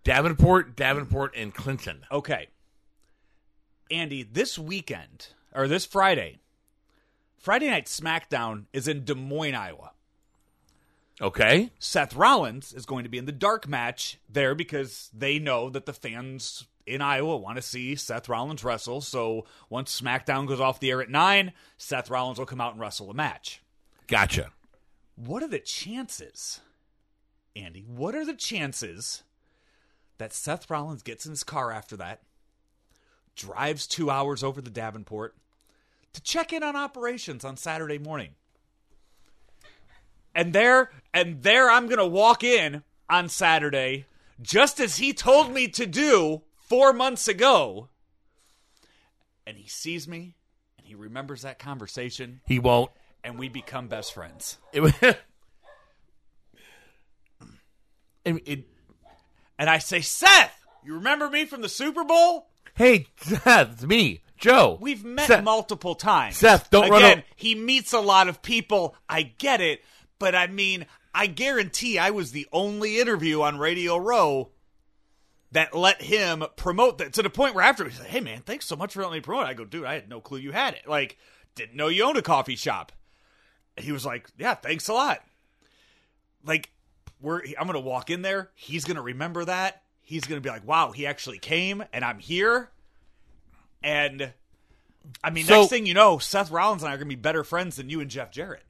[0.04, 2.06] Davenport, Davenport, and Clinton.
[2.12, 2.48] Okay.
[3.92, 6.40] Andy, this weekend, or this Friday,
[7.38, 9.92] Friday Night SmackDown is in Des Moines, Iowa.
[11.22, 11.72] Okay.
[11.80, 15.86] Seth Rollins is going to be in the dark match there because they know that
[15.86, 19.02] the fans in Iowa want to see Seth Rollins wrestle.
[19.02, 22.82] So once SmackDown goes off the air at 9, Seth Rollins will come out and
[22.82, 23.62] wrestle a match.
[24.08, 24.52] Gotcha.
[25.16, 26.62] What are the chances,
[27.56, 27.82] Andy?
[27.86, 29.24] What are the chances
[30.20, 32.22] that Seth Rollins gets in his car after that,
[33.36, 35.36] drives two hours over to Davenport
[36.14, 38.32] to check in on operations on Saturday morning?
[40.36, 44.06] And there, and there, I'm gonna walk in on Saturday,
[44.42, 47.90] just as he told me to do four months ago.
[49.48, 50.36] And he sees me,
[50.78, 52.92] and he remembers that conversation, He won't.
[53.24, 54.58] and we become best friends.
[54.72, 55.16] It, was- it,
[58.26, 58.66] it,
[59.60, 62.48] and I say, Seth, you remember me from the Super Bowl?
[62.74, 64.78] hey, Seth, it's me, Joe.
[64.80, 66.38] We've met Seth, multiple times.
[66.38, 68.96] Seth, don't run Again, he meets a lot of people.
[69.08, 69.84] I get it,
[70.18, 74.52] but I mean, I guarantee I was the only interview on Radio Row
[75.52, 78.66] that let him promote that to the point where after he said, "Hey man, thanks
[78.66, 80.52] so much for letting me promote." it." I go, "Dude, I had no clue you
[80.54, 80.88] had it.
[80.88, 81.18] Like,
[81.56, 82.94] didn't know you owned a coffee shop."
[83.78, 85.22] He was like, "Yeah, thanks a lot."
[86.46, 86.72] Like,
[87.22, 88.50] we're I'm gonna walk in there.
[88.56, 89.82] He's gonna remember that.
[90.02, 92.70] He's gonna be like, "Wow, he actually came, and I'm here."
[93.84, 94.34] And
[95.24, 97.44] I mean, So- next thing you know, Seth Rollins and I are gonna be better
[97.44, 98.64] friends than you and Jeff Jarrett.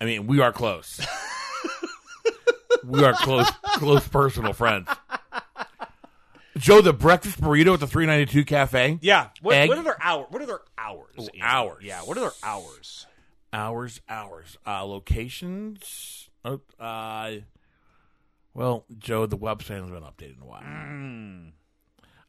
[0.00, 1.00] I mean, we are close.
[2.84, 4.88] we are close, close personal friends.
[6.56, 8.98] Joe, the breakfast burrito at the 392 Cafe.
[9.02, 9.30] Yeah.
[9.42, 9.68] What, Egg.
[9.68, 10.26] what are their hours?
[10.30, 11.28] What are their hours?
[11.40, 11.82] Hours.
[11.82, 12.00] Yeah.
[12.02, 13.06] What are their hours?
[13.52, 14.56] Hours, hours.
[14.66, 16.28] Uh, locations.
[16.44, 17.32] Oh, uh,
[18.52, 20.62] well, Joe, the website hasn't been updated in a while.
[20.62, 21.52] Mm.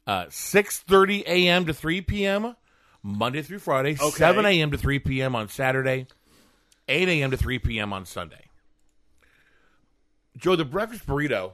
[0.06, 1.66] Uh, 6.30 a.m.
[1.66, 2.56] to 3 p.m.
[3.02, 3.96] Monday through Friday.
[4.00, 4.10] Okay.
[4.10, 4.70] 7 a.m.
[4.70, 5.34] to 3 p.m.
[5.36, 6.06] on Saturday.
[6.88, 7.30] 8 a.m.
[7.30, 7.92] to 3 p.m.
[7.92, 8.46] on Sunday.
[10.36, 11.52] Joe, the breakfast burrito,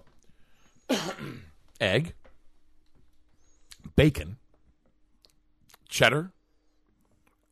[1.80, 2.14] egg,
[3.94, 4.38] bacon,
[5.88, 6.32] cheddar,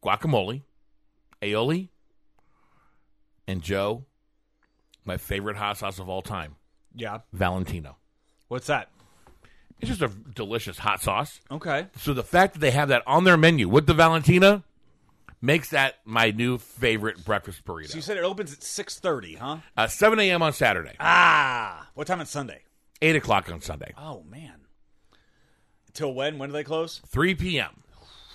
[0.03, 0.63] guacamole,
[1.41, 1.89] aioli,
[3.47, 4.05] and Joe,
[5.05, 6.57] my favorite hot sauce of all time,
[6.95, 7.21] Yeah.
[7.33, 7.97] Valentina.
[8.49, 8.89] What's that?
[9.81, 11.41] It's just a delicious hot sauce.
[11.51, 11.87] Okay.
[11.97, 14.63] So the fact that they have that on their menu with the Valentina
[15.41, 17.89] makes that my new favorite breakfast burrito.
[17.89, 19.59] So you said it opens at six thirty, huh?
[19.77, 20.43] uh, 7 a.m.
[20.43, 21.89] on Saturday, Ah.
[21.95, 22.61] What time on Sunday?
[23.01, 24.61] 8 o'clock on Sunday, Oh man.
[25.95, 26.37] Till when?
[26.39, 27.01] When do they close?
[27.07, 27.83] 3 p.m.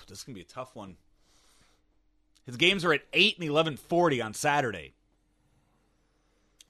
[0.08, 0.96] This is gonna be a tough one.
[2.44, 4.94] His games are at eight and eleven forty on Saturday.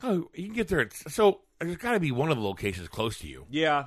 [0.03, 0.81] Oh, you can get there.
[0.81, 3.47] At, so there's got to be one of the locations close to you.
[3.51, 3.87] Yeah.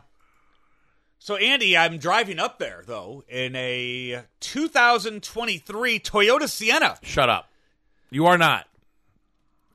[1.19, 6.97] So Andy, I'm driving up there though in a 2023 Toyota Sienna.
[7.01, 7.49] Shut up.
[8.09, 8.67] You are not.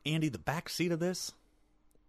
[0.06, 1.32] Andy, the back seat of this,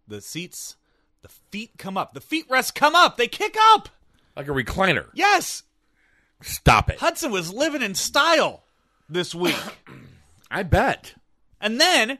[0.08, 0.76] the seats,
[1.22, 2.14] the feet come up.
[2.14, 3.16] The feet rest come up.
[3.16, 3.88] They kick up.
[4.36, 5.06] Like a recliner.
[5.14, 5.62] Yes.
[6.42, 6.98] Stop it.
[6.98, 8.64] Hudson was living in style
[9.08, 9.56] this week.
[10.50, 11.14] I bet.
[11.60, 12.18] and then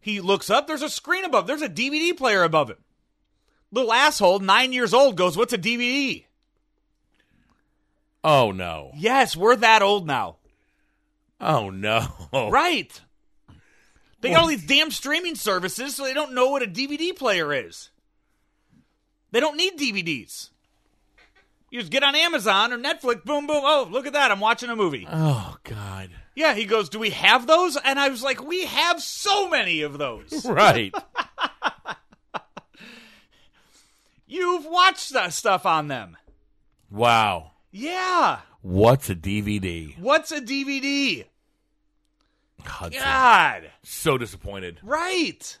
[0.00, 0.66] he looks up.
[0.66, 1.46] There's a screen above.
[1.46, 2.78] There's a DVD player above him.
[3.70, 6.24] Little asshole, nine years old, goes, What's a DVD?
[8.24, 8.90] Oh, no.
[8.96, 10.36] Yes, we're that old now.
[11.40, 12.06] Oh, no.
[12.32, 13.00] Right.
[14.20, 17.54] They got all these damn streaming services, so they don't know what a DVD player
[17.54, 17.90] is.
[19.30, 20.50] They don't need DVDs.
[21.70, 23.62] You just get on Amazon or Netflix, boom, boom.
[23.64, 24.30] Oh, look at that.
[24.30, 25.06] I'm watching a movie.
[25.10, 26.10] Oh, God.
[26.40, 29.82] Yeah, he goes, "Do we have those?" And I was like, "We have so many
[29.82, 30.94] of those." Right.
[34.26, 36.16] You've watched that stuff on them.
[36.90, 37.50] wow.
[37.70, 38.38] Yeah.
[38.62, 39.98] What's a DVD?
[39.98, 41.26] What's a DVD?
[42.64, 43.02] Hudson.
[43.02, 43.70] God.
[43.82, 44.78] So disappointed.
[44.82, 45.58] Right.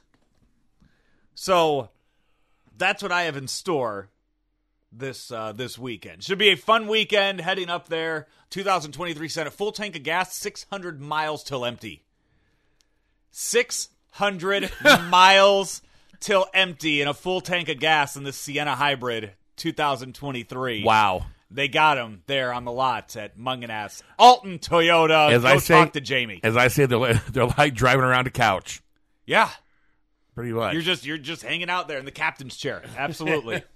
[1.34, 1.90] So
[2.78, 4.08] that's what I have in store
[4.92, 6.22] this uh, this weekend.
[6.24, 8.26] Should be a fun weekend heading up there.
[8.50, 12.04] 2023 Sienna full tank of gas, 600 miles till empty.
[13.30, 14.70] 600
[15.08, 15.82] miles
[16.18, 20.82] till empty in a full tank of gas in the Sienna Hybrid 2023.
[20.84, 21.26] Wow.
[21.52, 24.02] They got him there on the lot at Mungenast.
[24.18, 25.32] Alton Toyota.
[25.32, 26.40] As Go I say- talk to Jamie.
[26.42, 28.82] As I say, they're, li- they're like driving around a couch.
[29.26, 29.50] Yeah.
[30.34, 30.72] Pretty much.
[30.74, 32.82] You're just you're just hanging out there in the captain's chair.
[32.96, 33.62] Absolutely.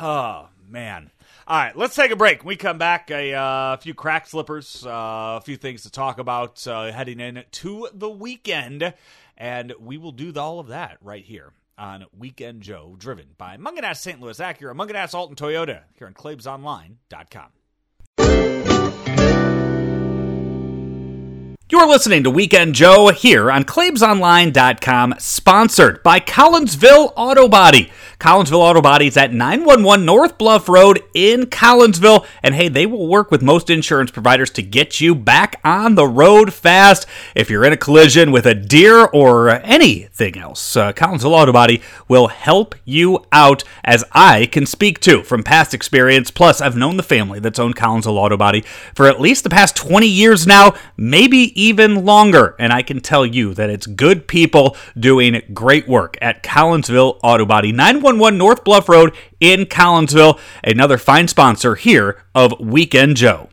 [0.00, 1.10] oh man.
[1.46, 2.44] All right, let's take a break.
[2.44, 6.66] We come back, a uh, few crack slippers, uh, a few things to talk about
[6.66, 8.92] uh, heading in to the weekend,
[9.36, 13.98] and we will do all of that right here on Weekend Joe, driven by Mungenast
[13.98, 14.20] St.
[14.20, 17.57] Louis Acura, Mungenast Alton Toyota, here on ClaibsOnline.com.
[21.70, 27.92] You're listening to Weekend Joe here on ClaibsOnline.com, sponsored by Collinsville Auto Body.
[28.18, 32.26] Collinsville Auto Body is at 911 North Bluff Road in Collinsville.
[32.42, 36.06] And hey, they will work with most insurance providers to get you back on the
[36.06, 37.06] road fast.
[37.36, 41.82] If you're in a collision with a deer or anything else, uh, Collinsville Auto Body
[42.08, 46.30] will help you out, as I can speak to from past experience.
[46.30, 48.62] Plus, I've known the family that's owned Collinsville Auto Body
[48.94, 52.54] for at least the past 20 years now, maybe even longer.
[52.58, 57.44] And I can tell you that it's good people doing great work at Collinsville Auto
[57.44, 60.38] Body, 911 North Bluff Road in Collinsville.
[60.62, 63.48] Another fine sponsor here of Weekend Joe.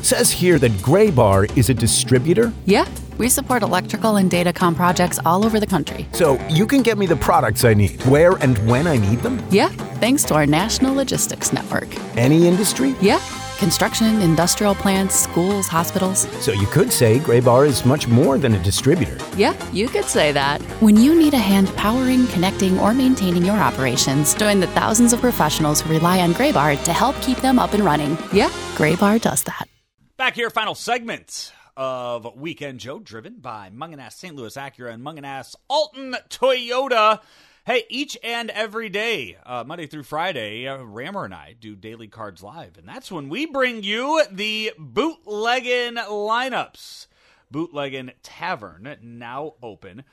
[0.00, 2.86] says here that Graybar is a distributor, Yeah,
[3.18, 6.06] we support electrical and datacom projects all over the country.
[6.12, 9.42] so you can get me the products I need, where and when I need them.
[9.50, 9.68] Yeah,
[10.00, 11.88] thanks to our national logistics network.
[12.16, 12.94] Any industry.
[13.02, 13.18] Yeah,
[13.58, 16.26] construction, industrial plants, schools, hospitals.
[16.42, 19.18] So you could say Graybar is much more than a distributor.
[19.36, 20.62] Yeah, you could say that.
[20.80, 25.20] When you need a hand powering, connecting, or maintaining your operations, join the thousands of
[25.20, 28.16] professionals who rely on Graybar to help keep them up and running.
[28.32, 29.68] Yeah, Graybar does that.
[30.16, 34.34] Back here, final segment of Weekend Joe, driven by Mungenast St.
[34.34, 37.20] Louis Acura and Mungenast Alton Toyota.
[37.68, 42.08] Hey, each and every day, uh, Monday through Friday, uh, Rammer and I do Daily
[42.08, 47.08] Cards Live, and that's when we bring you the Bootleggin lineups.
[47.52, 50.04] Bootleggin Tavern, now open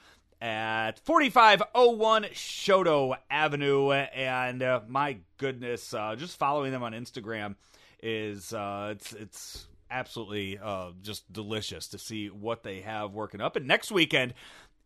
[0.42, 3.90] at 4501 Chouteau Avenue.
[3.94, 7.56] And uh, my goodness, uh, just following them on Instagram
[8.04, 13.56] is uh, it's it's absolutely uh, just delicious to see what they have working up.
[13.56, 14.34] And next weekend,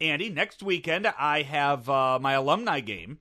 [0.01, 3.19] Andy, next weekend I have uh, my alumni game.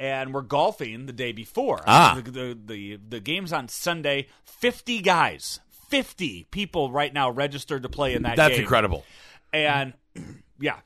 [0.00, 1.84] And we're golfing the day before.
[1.86, 2.20] Ah.
[2.22, 4.26] the, the the the game's on Sunday.
[4.44, 8.34] Fifty guys, fifty people right now registered to play in that.
[8.36, 8.62] That's game.
[8.62, 9.04] incredible.
[9.52, 9.92] And
[10.60, 10.78] yeah,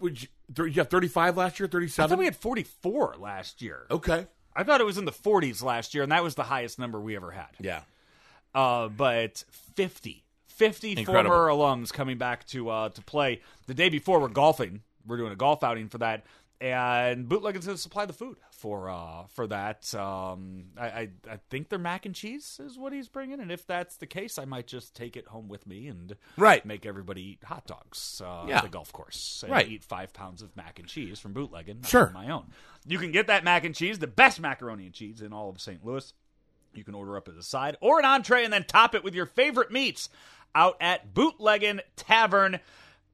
[0.00, 2.04] Would you, thir- you have 35 last year, 37?
[2.04, 3.86] I thought we had 44 last year.
[3.90, 4.26] okay.
[4.54, 7.00] I thought it was in the 40s last year, and that was the highest number
[7.00, 7.48] we ever had.
[7.58, 7.80] Yeah.
[8.54, 9.44] Uh, but
[9.74, 10.22] 50,
[10.60, 11.30] 50 Incredible.
[11.34, 13.40] former alums coming back to uh, to play.
[13.66, 14.82] The day before, we're golfing.
[15.06, 16.24] We're doing a golf outing for that,
[16.60, 19.92] and Bootleg is going to supply the food for uh, for that.
[19.94, 23.66] Um, I, I I think their mac and cheese is what he's bringing, and if
[23.66, 26.62] that's the case, I might just take it home with me and Right.
[26.66, 28.58] make everybody eat hot dogs uh, Yeah.
[28.58, 29.66] at the golf course and Right.
[29.66, 32.10] eat five pounds of mac and cheese from Bootleggin Sure.
[32.10, 32.52] my own.
[32.86, 35.58] You can get that mac and cheese, the best macaroni and cheese in all of
[35.58, 35.82] St.
[35.84, 36.12] Louis.
[36.72, 39.12] You can order up as a side or an entree and then top it with
[39.14, 40.08] your favorite meats
[40.54, 42.60] out at Bootleggin Tavern.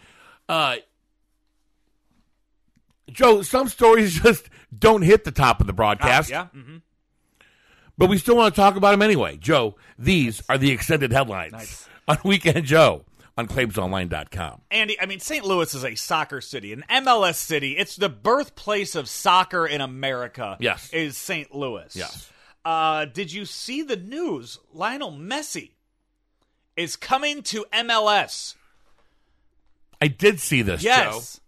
[0.48, 0.76] Uh,
[3.10, 6.48] Joe, some stories just don't hit the top of the Ah, broadcast, yeah.
[6.54, 6.82] mhm.
[7.96, 9.36] but we still want to talk about them anyway.
[9.36, 11.88] Joe, these are the extended headlines Nice.
[12.08, 13.04] on Weekend Joe
[13.38, 14.62] on ClaimsOnline.com.
[14.70, 15.44] Andy, I mean, St.
[15.44, 17.76] Louis is a soccer city, an MLS city.
[17.76, 20.56] It's the birthplace of soccer in America.
[20.58, 20.90] Yes.
[20.92, 21.54] is St.
[21.54, 21.94] Louis.
[21.94, 22.30] Yes.
[22.64, 24.58] Uh, did you see the news?
[24.72, 25.72] Lionel Messi
[26.76, 28.54] is coming to MLS
[30.02, 31.40] I did see this, Yes.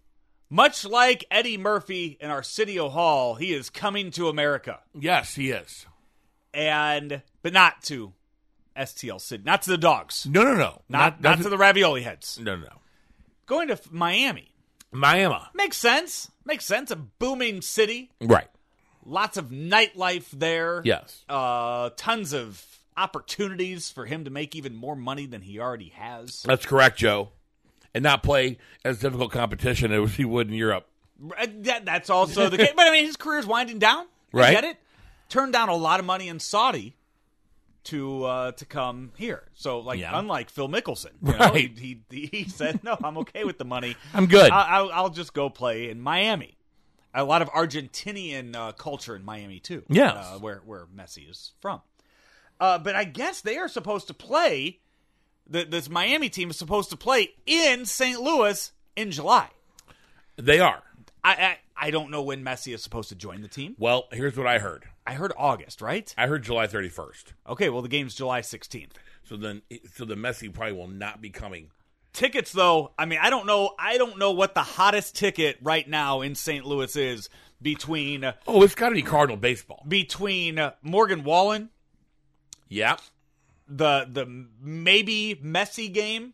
[0.51, 4.81] Much like Eddie Murphy in Arsenio Hall, he is coming to America.
[4.99, 5.87] Yes, he is.
[6.55, 8.15] And but not to
[8.77, 10.27] STL City, not to the dogs.
[10.27, 10.83] No, no, no.
[10.89, 12.39] Not not, to the ravioli heads.
[12.41, 12.77] No, no, no.
[13.47, 14.55] Going to Miami.
[14.91, 15.37] Miami.
[15.55, 16.31] Makes sense.
[16.45, 16.91] Makes sense.
[16.91, 18.11] A booming city.
[18.21, 18.49] Right.
[19.05, 20.83] Lots of nightlife there.
[20.85, 21.25] Yes.
[21.29, 22.65] Uh, tons of
[22.97, 26.43] opportunities for him to make even more money than he already has.
[26.43, 27.31] That's correct, Joe.
[27.95, 30.87] And not play as difficult competition as he would in Europe.
[31.37, 32.73] Uh, That, that's also the case.
[32.77, 34.07] But I mean, his career's winding down.
[34.33, 34.53] I Right.
[34.53, 34.77] get it.
[35.29, 36.97] Turned down a lot of money in Saudi
[37.85, 39.45] to uh, to come here.
[39.55, 40.19] So, like, Yeah.
[40.19, 41.77] unlike Phil Mickelson, you know, Right.
[41.79, 43.97] he, he he said, "No, I'm okay with the money.
[44.15, 44.51] I'm good.
[44.51, 46.57] I, I'll, I'll just go play in Miami."
[47.15, 49.83] A lot of Argentinian uh, culture in Miami too.
[49.89, 50.15] Yes.
[50.17, 51.81] uh, where where Messi is from.
[52.61, 54.81] Uh, but I guess they are supposed to play.
[55.49, 58.21] The, this Miami team is supposed to play in St.
[58.21, 59.49] Louis in July.
[60.37, 60.83] They are.
[61.25, 63.75] I, I I don't know when Messi is supposed to join the team.
[63.79, 64.85] Well, here's what I heard.
[65.07, 66.13] I heard August, right?
[66.19, 67.25] I heard July 31st.
[67.49, 68.91] Okay, well the game's July 16th.
[69.25, 69.63] So then,
[69.95, 71.71] so the Messi probably will not be coming.
[72.13, 75.89] Tickets though, I mean, I don't know I don't know what the hottest ticket right
[75.89, 76.65] now in St.
[76.65, 77.29] Louis is
[77.63, 79.85] between Oh, it's got to be Cardinal baseball.
[79.87, 81.71] between Morgan Wallen,
[82.69, 83.01] Yep.
[83.69, 86.33] The the maybe Messi game,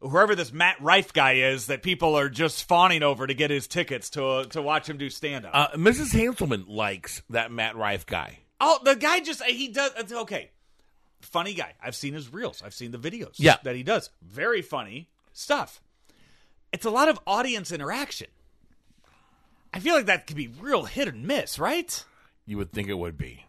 [0.00, 3.66] whoever this Matt Rife guy is that people are just fawning over to get his
[3.68, 5.52] tickets to to watch him do stand up.
[5.54, 6.12] Uh, Mrs.
[6.14, 8.40] Hanselman likes that Matt Rife guy.
[8.60, 10.50] Oh, the guy just he does okay.
[11.20, 11.74] Funny guy.
[11.82, 12.62] I've seen his reels.
[12.64, 13.58] I've seen the videos Yeah.
[13.62, 14.10] that he does.
[14.22, 15.80] Very funny stuff.
[16.72, 18.28] It's a lot of audience interaction.
[19.72, 22.04] I feel like that could be real hit and miss, right?
[22.46, 23.44] You would think it would be,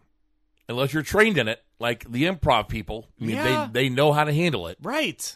[0.70, 3.08] unless you're trained in it, like the improv people.
[3.20, 3.68] I mean, Yeah.
[3.74, 4.78] they they know how to handle it.
[4.82, 5.36] Right.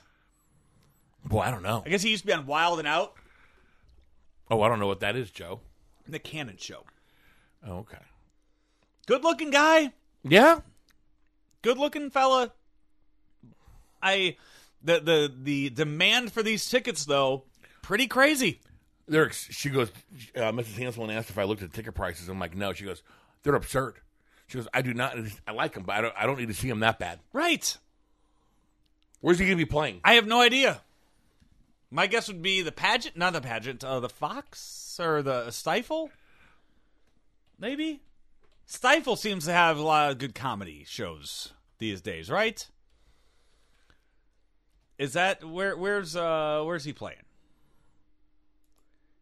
[1.25, 1.83] Boy, I don't know.
[1.85, 3.15] I guess he used to be on Wild and Out,
[4.49, 5.59] Oh, I don't know what that is, Joe.
[6.07, 6.83] the Cannon Show.
[7.67, 7.97] Oh, okay.
[9.07, 9.91] Good looking guy.
[10.23, 10.59] Yeah.
[11.63, 12.51] Good looking fella.
[14.01, 14.37] I
[14.83, 17.43] the the the demand for these tickets though,
[17.81, 18.61] pretty crazy.
[19.07, 19.91] They're, she goes,
[20.35, 20.79] uh, Mrs.
[20.79, 22.27] Hanselman asked if I looked at ticket prices.
[22.27, 22.73] I'm like, no.
[22.73, 23.03] She goes,
[23.43, 23.99] they're absurd.
[24.47, 25.17] She goes, I do not,
[25.47, 27.19] I like him, but I don't, I don't need to see him that bad.
[27.33, 27.77] Right.
[29.21, 30.01] Where's he going to be playing?
[30.03, 30.81] I have no idea.
[31.89, 36.09] My guess would be the pageant, not the pageant, uh, the Fox or the Stifel.
[37.59, 38.01] Maybe
[38.67, 42.67] Stifel seems to have a lot of good comedy shows these days, right?
[44.97, 45.75] Is that where?
[45.75, 46.63] Where's uh?
[46.65, 47.19] Where's he playing?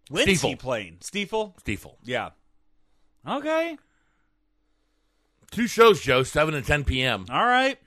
[0.09, 0.97] When's he playing?
[0.99, 1.53] Stifel.
[1.63, 1.95] Stifel.
[2.03, 2.30] Yeah.
[3.28, 3.78] Okay.
[5.54, 7.26] Two shows, Joe, 7 and 10 p.m.
[7.30, 7.78] All right.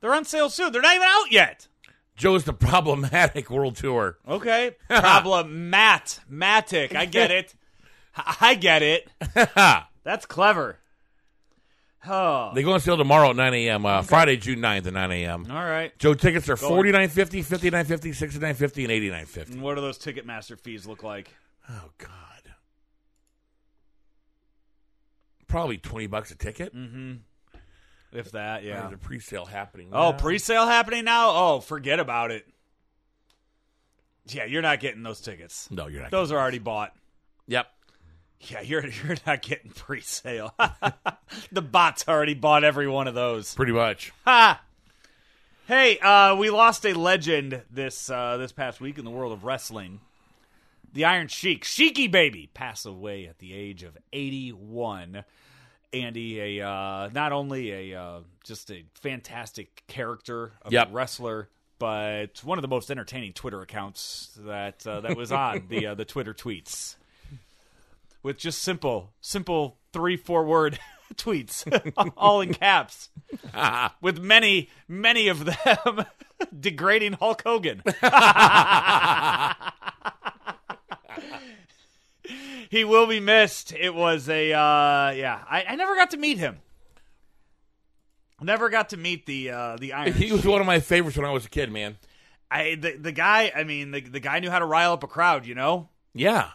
[0.00, 0.72] They're on sale soon.
[0.72, 1.68] They're not even out yet.
[2.16, 4.18] Joe's the problematic world tour.
[4.26, 4.74] Okay.
[4.88, 6.18] Problematic.
[6.30, 6.96] Matic.
[6.96, 7.54] I get it.
[8.16, 9.08] I get it.
[10.04, 10.78] That's clever.
[12.08, 12.50] Oh.
[12.54, 13.86] They go on sale tomorrow at 9 a.m.
[13.86, 15.46] Uh, Friday, June 9th at 9 a.m.
[15.50, 15.96] All right.
[15.98, 19.26] Joe tickets are forty nine fifty, fifty nine fifty, sixty nine fifty, and eighty nine
[19.26, 19.52] fifty.
[19.52, 21.34] And what do those Ticketmaster fees look like?
[21.68, 22.10] Oh God,
[25.48, 26.72] probably twenty bucks a ticket.
[28.12, 28.80] If that, yeah.
[28.82, 29.90] There's a pre sale happening.
[29.90, 29.96] Now.
[29.96, 30.16] Oh, now.
[30.16, 31.30] pre-sale happening now?
[31.30, 32.46] Oh, forget about it.
[34.26, 35.70] Yeah, you're not getting those tickets.
[35.70, 36.10] No, you're not.
[36.10, 36.94] Those are already bought.
[37.46, 37.66] Yep.
[38.40, 40.54] Yeah, you're you're not getting pre-sale.
[41.52, 43.54] the bots already bought every one of those.
[43.54, 44.12] Pretty much.
[44.24, 44.62] Ha!
[45.66, 49.44] Hey, uh, we lost a legend this uh, this past week in the world of
[49.44, 50.00] wrestling.
[50.92, 55.24] The Iron Sheik, Sheiky baby, passed away at the age of 81.
[55.92, 60.90] Andy, a uh, not only a uh, just a fantastic character of Yep.
[60.90, 65.66] a wrestler, but one of the most entertaining Twitter accounts that uh, that was on
[65.68, 66.96] the uh, the Twitter tweets
[68.22, 70.78] with just simple, simple three four word
[71.14, 71.64] tweets,
[72.18, 73.08] all in caps
[74.02, 76.04] with many, many of them
[76.60, 77.82] degrading Hulk Hogan.
[82.70, 83.72] He will be missed.
[83.72, 85.42] It was a uh, yeah.
[85.48, 86.58] I, I never got to meet him.
[88.40, 90.12] Never got to meet the uh, the Iron.
[90.12, 91.96] He was one of my favorites when I was a kid, man.
[92.50, 93.52] I the, the guy.
[93.54, 95.44] I mean, the the guy knew how to rile up a crowd.
[95.44, 95.88] You know.
[96.14, 96.50] Yeah,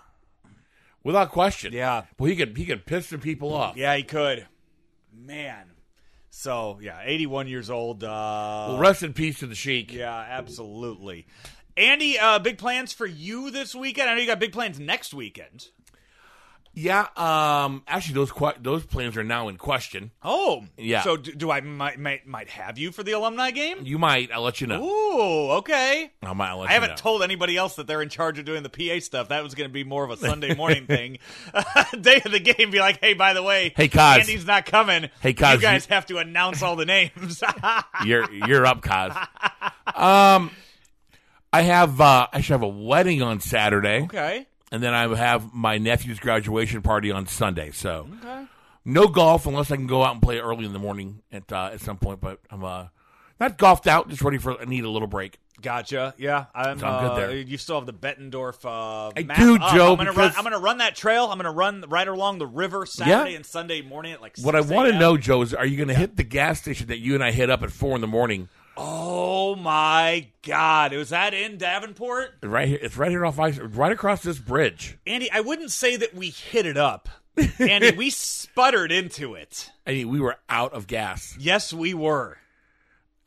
[1.04, 1.74] without question.
[1.74, 2.04] Yeah.
[2.18, 3.76] Well, he could he could piss some people off.
[3.76, 4.48] Yeah, he could.
[5.14, 5.72] Man.
[6.30, 8.04] So yeah, eighty one years old.
[8.04, 9.94] Uh, Well, rest in peace to the Sheik.
[9.94, 11.28] Yeah, absolutely.
[11.76, 14.10] Andy, uh, big plans for you this weekend?
[14.10, 15.70] I know you got big plans next weekend.
[16.76, 20.10] Yeah, um, actually, those que- those plans are now in question.
[20.24, 21.04] Oh, Yeah.
[21.04, 23.80] So do, do I might, might might have you for the alumni game?
[23.84, 24.32] You might.
[24.32, 24.84] I'll let you know.
[24.84, 26.12] Ooh, okay.
[26.24, 26.50] I might.
[26.50, 26.96] I'll let I you haven't know.
[26.96, 29.30] told anybody else that they're in charge of doing the PA stuff.
[29.30, 31.20] That was going to be more of a Sunday morning thing.
[32.02, 34.22] Day of the game, be like, hey, by the way, Hey, Kaz.
[34.22, 35.12] Andy's not coming.
[35.22, 37.44] Hey, Kaz, you guys you- have to announce all the names.
[38.06, 39.16] you're you're up, Kaz.
[39.96, 40.50] Um,
[41.52, 44.48] I have uh, I should have a wedding on Saturday, okay.
[44.74, 47.70] And then I have my nephew's graduation party on Sunday.
[47.72, 48.08] So
[48.84, 51.70] no golf unless I can go out and play early in the morning at uh,
[51.72, 52.20] at some point.
[52.20, 52.88] But I'm uh,
[53.40, 54.60] not golfed out, just ready for.
[54.60, 55.38] I need a little break.
[55.62, 56.16] Gotcha.
[56.18, 57.36] Yeah, I'm, So I'm good uh, there.
[57.38, 58.66] You still have the Bettendorf.
[58.66, 59.74] Uh, I do, up.
[59.74, 60.34] Joe, I'm gonna run.
[60.36, 61.28] I'm gonna run that trail.
[61.28, 64.38] I'm gonna run right along the river Saturday and Sunday morning at like.
[64.42, 66.88] What I want to know, Joe, is are you going to hit the gas station
[66.88, 68.50] that you and I hit up at four in the morning?
[68.76, 70.94] Oh my God!
[70.94, 72.36] Was that in Davenport?
[72.42, 74.98] Right here, it's right here off ice, right across this bridge.
[75.06, 77.08] Andy, I wouldn't say that we hit it up.
[77.60, 79.70] Andy, we sputtered into it.
[79.86, 82.38] I mean, we were out of gas, Yes, we were.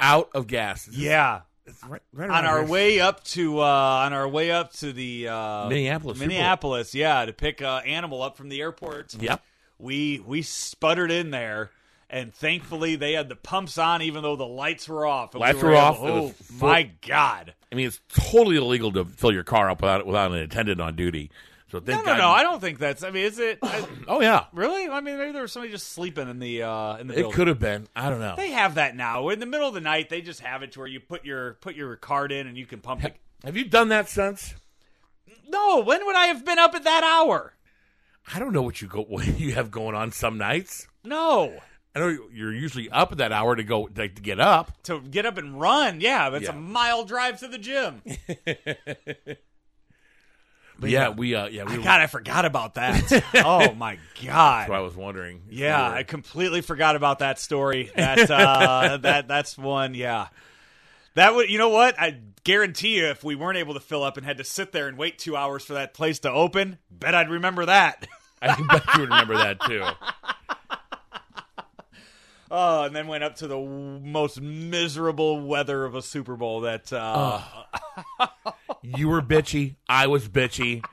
[0.01, 0.89] out of gas.
[0.89, 1.43] It's Yeah.
[1.89, 2.69] right, right On our here.
[2.71, 7.25] way up to uh on our way up to the uh Minneapolis, Super Minneapolis, yeah,
[7.25, 9.15] to pick uh animal up from the airport.
[9.15, 9.43] Yep.
[9.79, 11.71] We we sputtered in there
[12.11, 15.35] and thankfully they had the pumps on even though the lights were off.
[15.35, 15.99] Lights were able- off.
[16.01, 17.55] Oh full- my god.
[17.71, 20.97] I mean, it's totally illegal to fill your car up without without an attendant on
[20.97, 21.31] duty.
[21.73, 22.19] So No, no, God.
[22.19, 22.29] no.
[22.31, 23.03] I don't think that's.
[23.03, 24.89] I mean, is it I, oh yeah, really?
[24.89, 27.33] I mean, maybe there was somebody just sleeping in the uh in the it building.
[27.33, 27.89] could have been.
[27.97, 28.35] I don't know.
[28.37, 29.29] They have that now.
[29.31, 31.55] In the middle of the night, they just have it to where you put your
[31.55, 33.17] put your card in and you can pump it.
[33.45, 34.55] Have you done that since?
[35.49, 37.53] No, when would I have been up at that hour?
[38.33, 40.87] I don't know what you go what you have going on some nights.
[41.05, 41.59] No.
[41.97, 44.71] I know you're usually up at that hour to go like, to get up.
[44.85, 46.55] To get up and run, yeah, but it's Yeah.
[46.55, 48.03] a mile drive to the gym.
[50.79, 51.77] But yeah, we uh yeah we.
[51.83, 53.25] God, I forgot about that.
[53.37, 54.61] oh my god.
[54.61, 55.41] that's why I was wondering.
[55.49, 57.91] Yeah, you were- I completely forgot about that story.
[57.97, 59.95] That uh, that that's one.
[59.95, 60.29] Yeah,
[61.15, 61.49] that would.
[61.49, 61.99] You know what?
[61.99, 64.87] I guarantee you, if we weren't able to fill up and had to sit there
[64.87, 68.07] and wait two hours for that place to open, bet I'd remember that.
[68.43, 69.83] I bet you would remember that too.
[72.51, 76.61] Oh, and then went up to the w- most miserable weather of a Super Bowl.
[76.63, 77.43] That uh,
[78.83, 79.77] You were bitchy.
[79.89, 80.85] I was bitchy.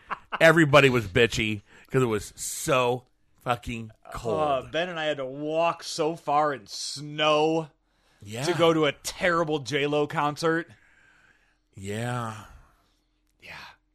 [0.42, 3.04] Everybody was bitchy because it was so
[3.42, 4.40] fucking cold.
[4.40, 7.68] uh, Ben and I had to walk so far in snow
[8.22, 8.44] yeah.
[8.44, 10.68] to go to a terrible J Lo concert.
[11.76, 12.34] Yeah.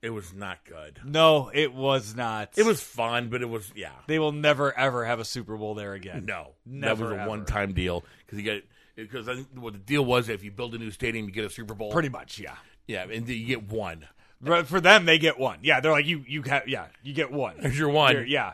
[0.01, 1.01] It was not good.
[1.05, 2.51] no, it was not.
[2.57, 3.91] It was fun, but it was yeah.
[4.07, 6.25] They will never ever have a Super Bowl there again.
[6.25, 10.29] No, Never, that was a one-time deal because you get because what the deal was
[10.29, 11.91] if you build a new stadium, you get a Super Bowl.
[11.91, 12.55] Pretty much, yeah.
[12.87, 14.07] yeah, and you get one.
[14.41, 15.59] But for them, they get one.
[15.63, 16.23] Yeah, they're like you.
[16.29, 16.87] You have yeah.
[17.03, 17.57] You get one.
[17.61, 18.13] There's your one.
[18.15, 18.53] You're- yeah.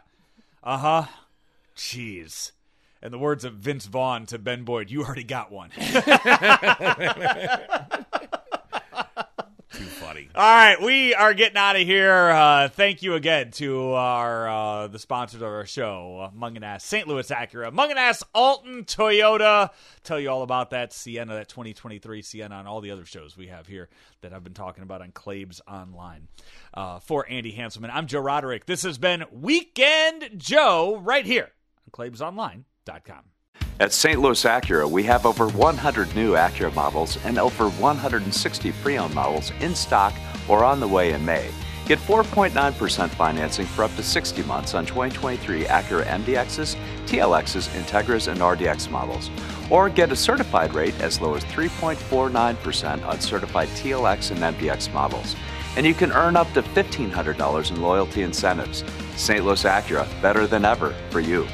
[0.62, 1.05] Uh huh.
[1.76, 2.53] Jeez.
[3.03, 5.68] In the words of Vince Vaughn to Ben Boyd, you already got one.
[10.34, 12.30] All right, we are getting out of here.
[12.30, 17.08] Uh, thank you again to our uh, the sponsors of our show, uh, Mungenast St.
[17.08, 19.70] Louis Acura, Mungenast Alton Toyota.
[20.04, 23.48] Tell you all about that Sienna, that 2023 Sienna, and all the other shows we
[23.48, 23.88] have here
[24.20, 26.28] that I've been talking about on Claves Online.
[26.72, 28.66] Uh, for Andy Hanselman, I'm Joe Roderick.
[28.66, 31.50] This has been Weekend Joe right here
[31.86, 33.34] on ClavesOnline.com.
[33.80, 34.20] At St.
[34.20, 39.74] Louis Acura, we have over 100 new Acura models and over 160 pre-owned models in
[39.74, 40.14] stock
[40.48, 41.50] or on the way in May.
[41.84, 48.40] Get 4.9% financing for up to 60 months on 2023 Acura MDXs, TLXs, Integras, and
[48.40, 49.28] RDX models.
[49.68, 55.34] Or get a certified rate as low as 3.49% on certified TLX and MDX models.
[55.76, 58.84] And you can earn up to $1,500 in loyalty incentives.
[59.16, 59.44] St.
[59.44, 61.48] Louis Acura, better than ever for you.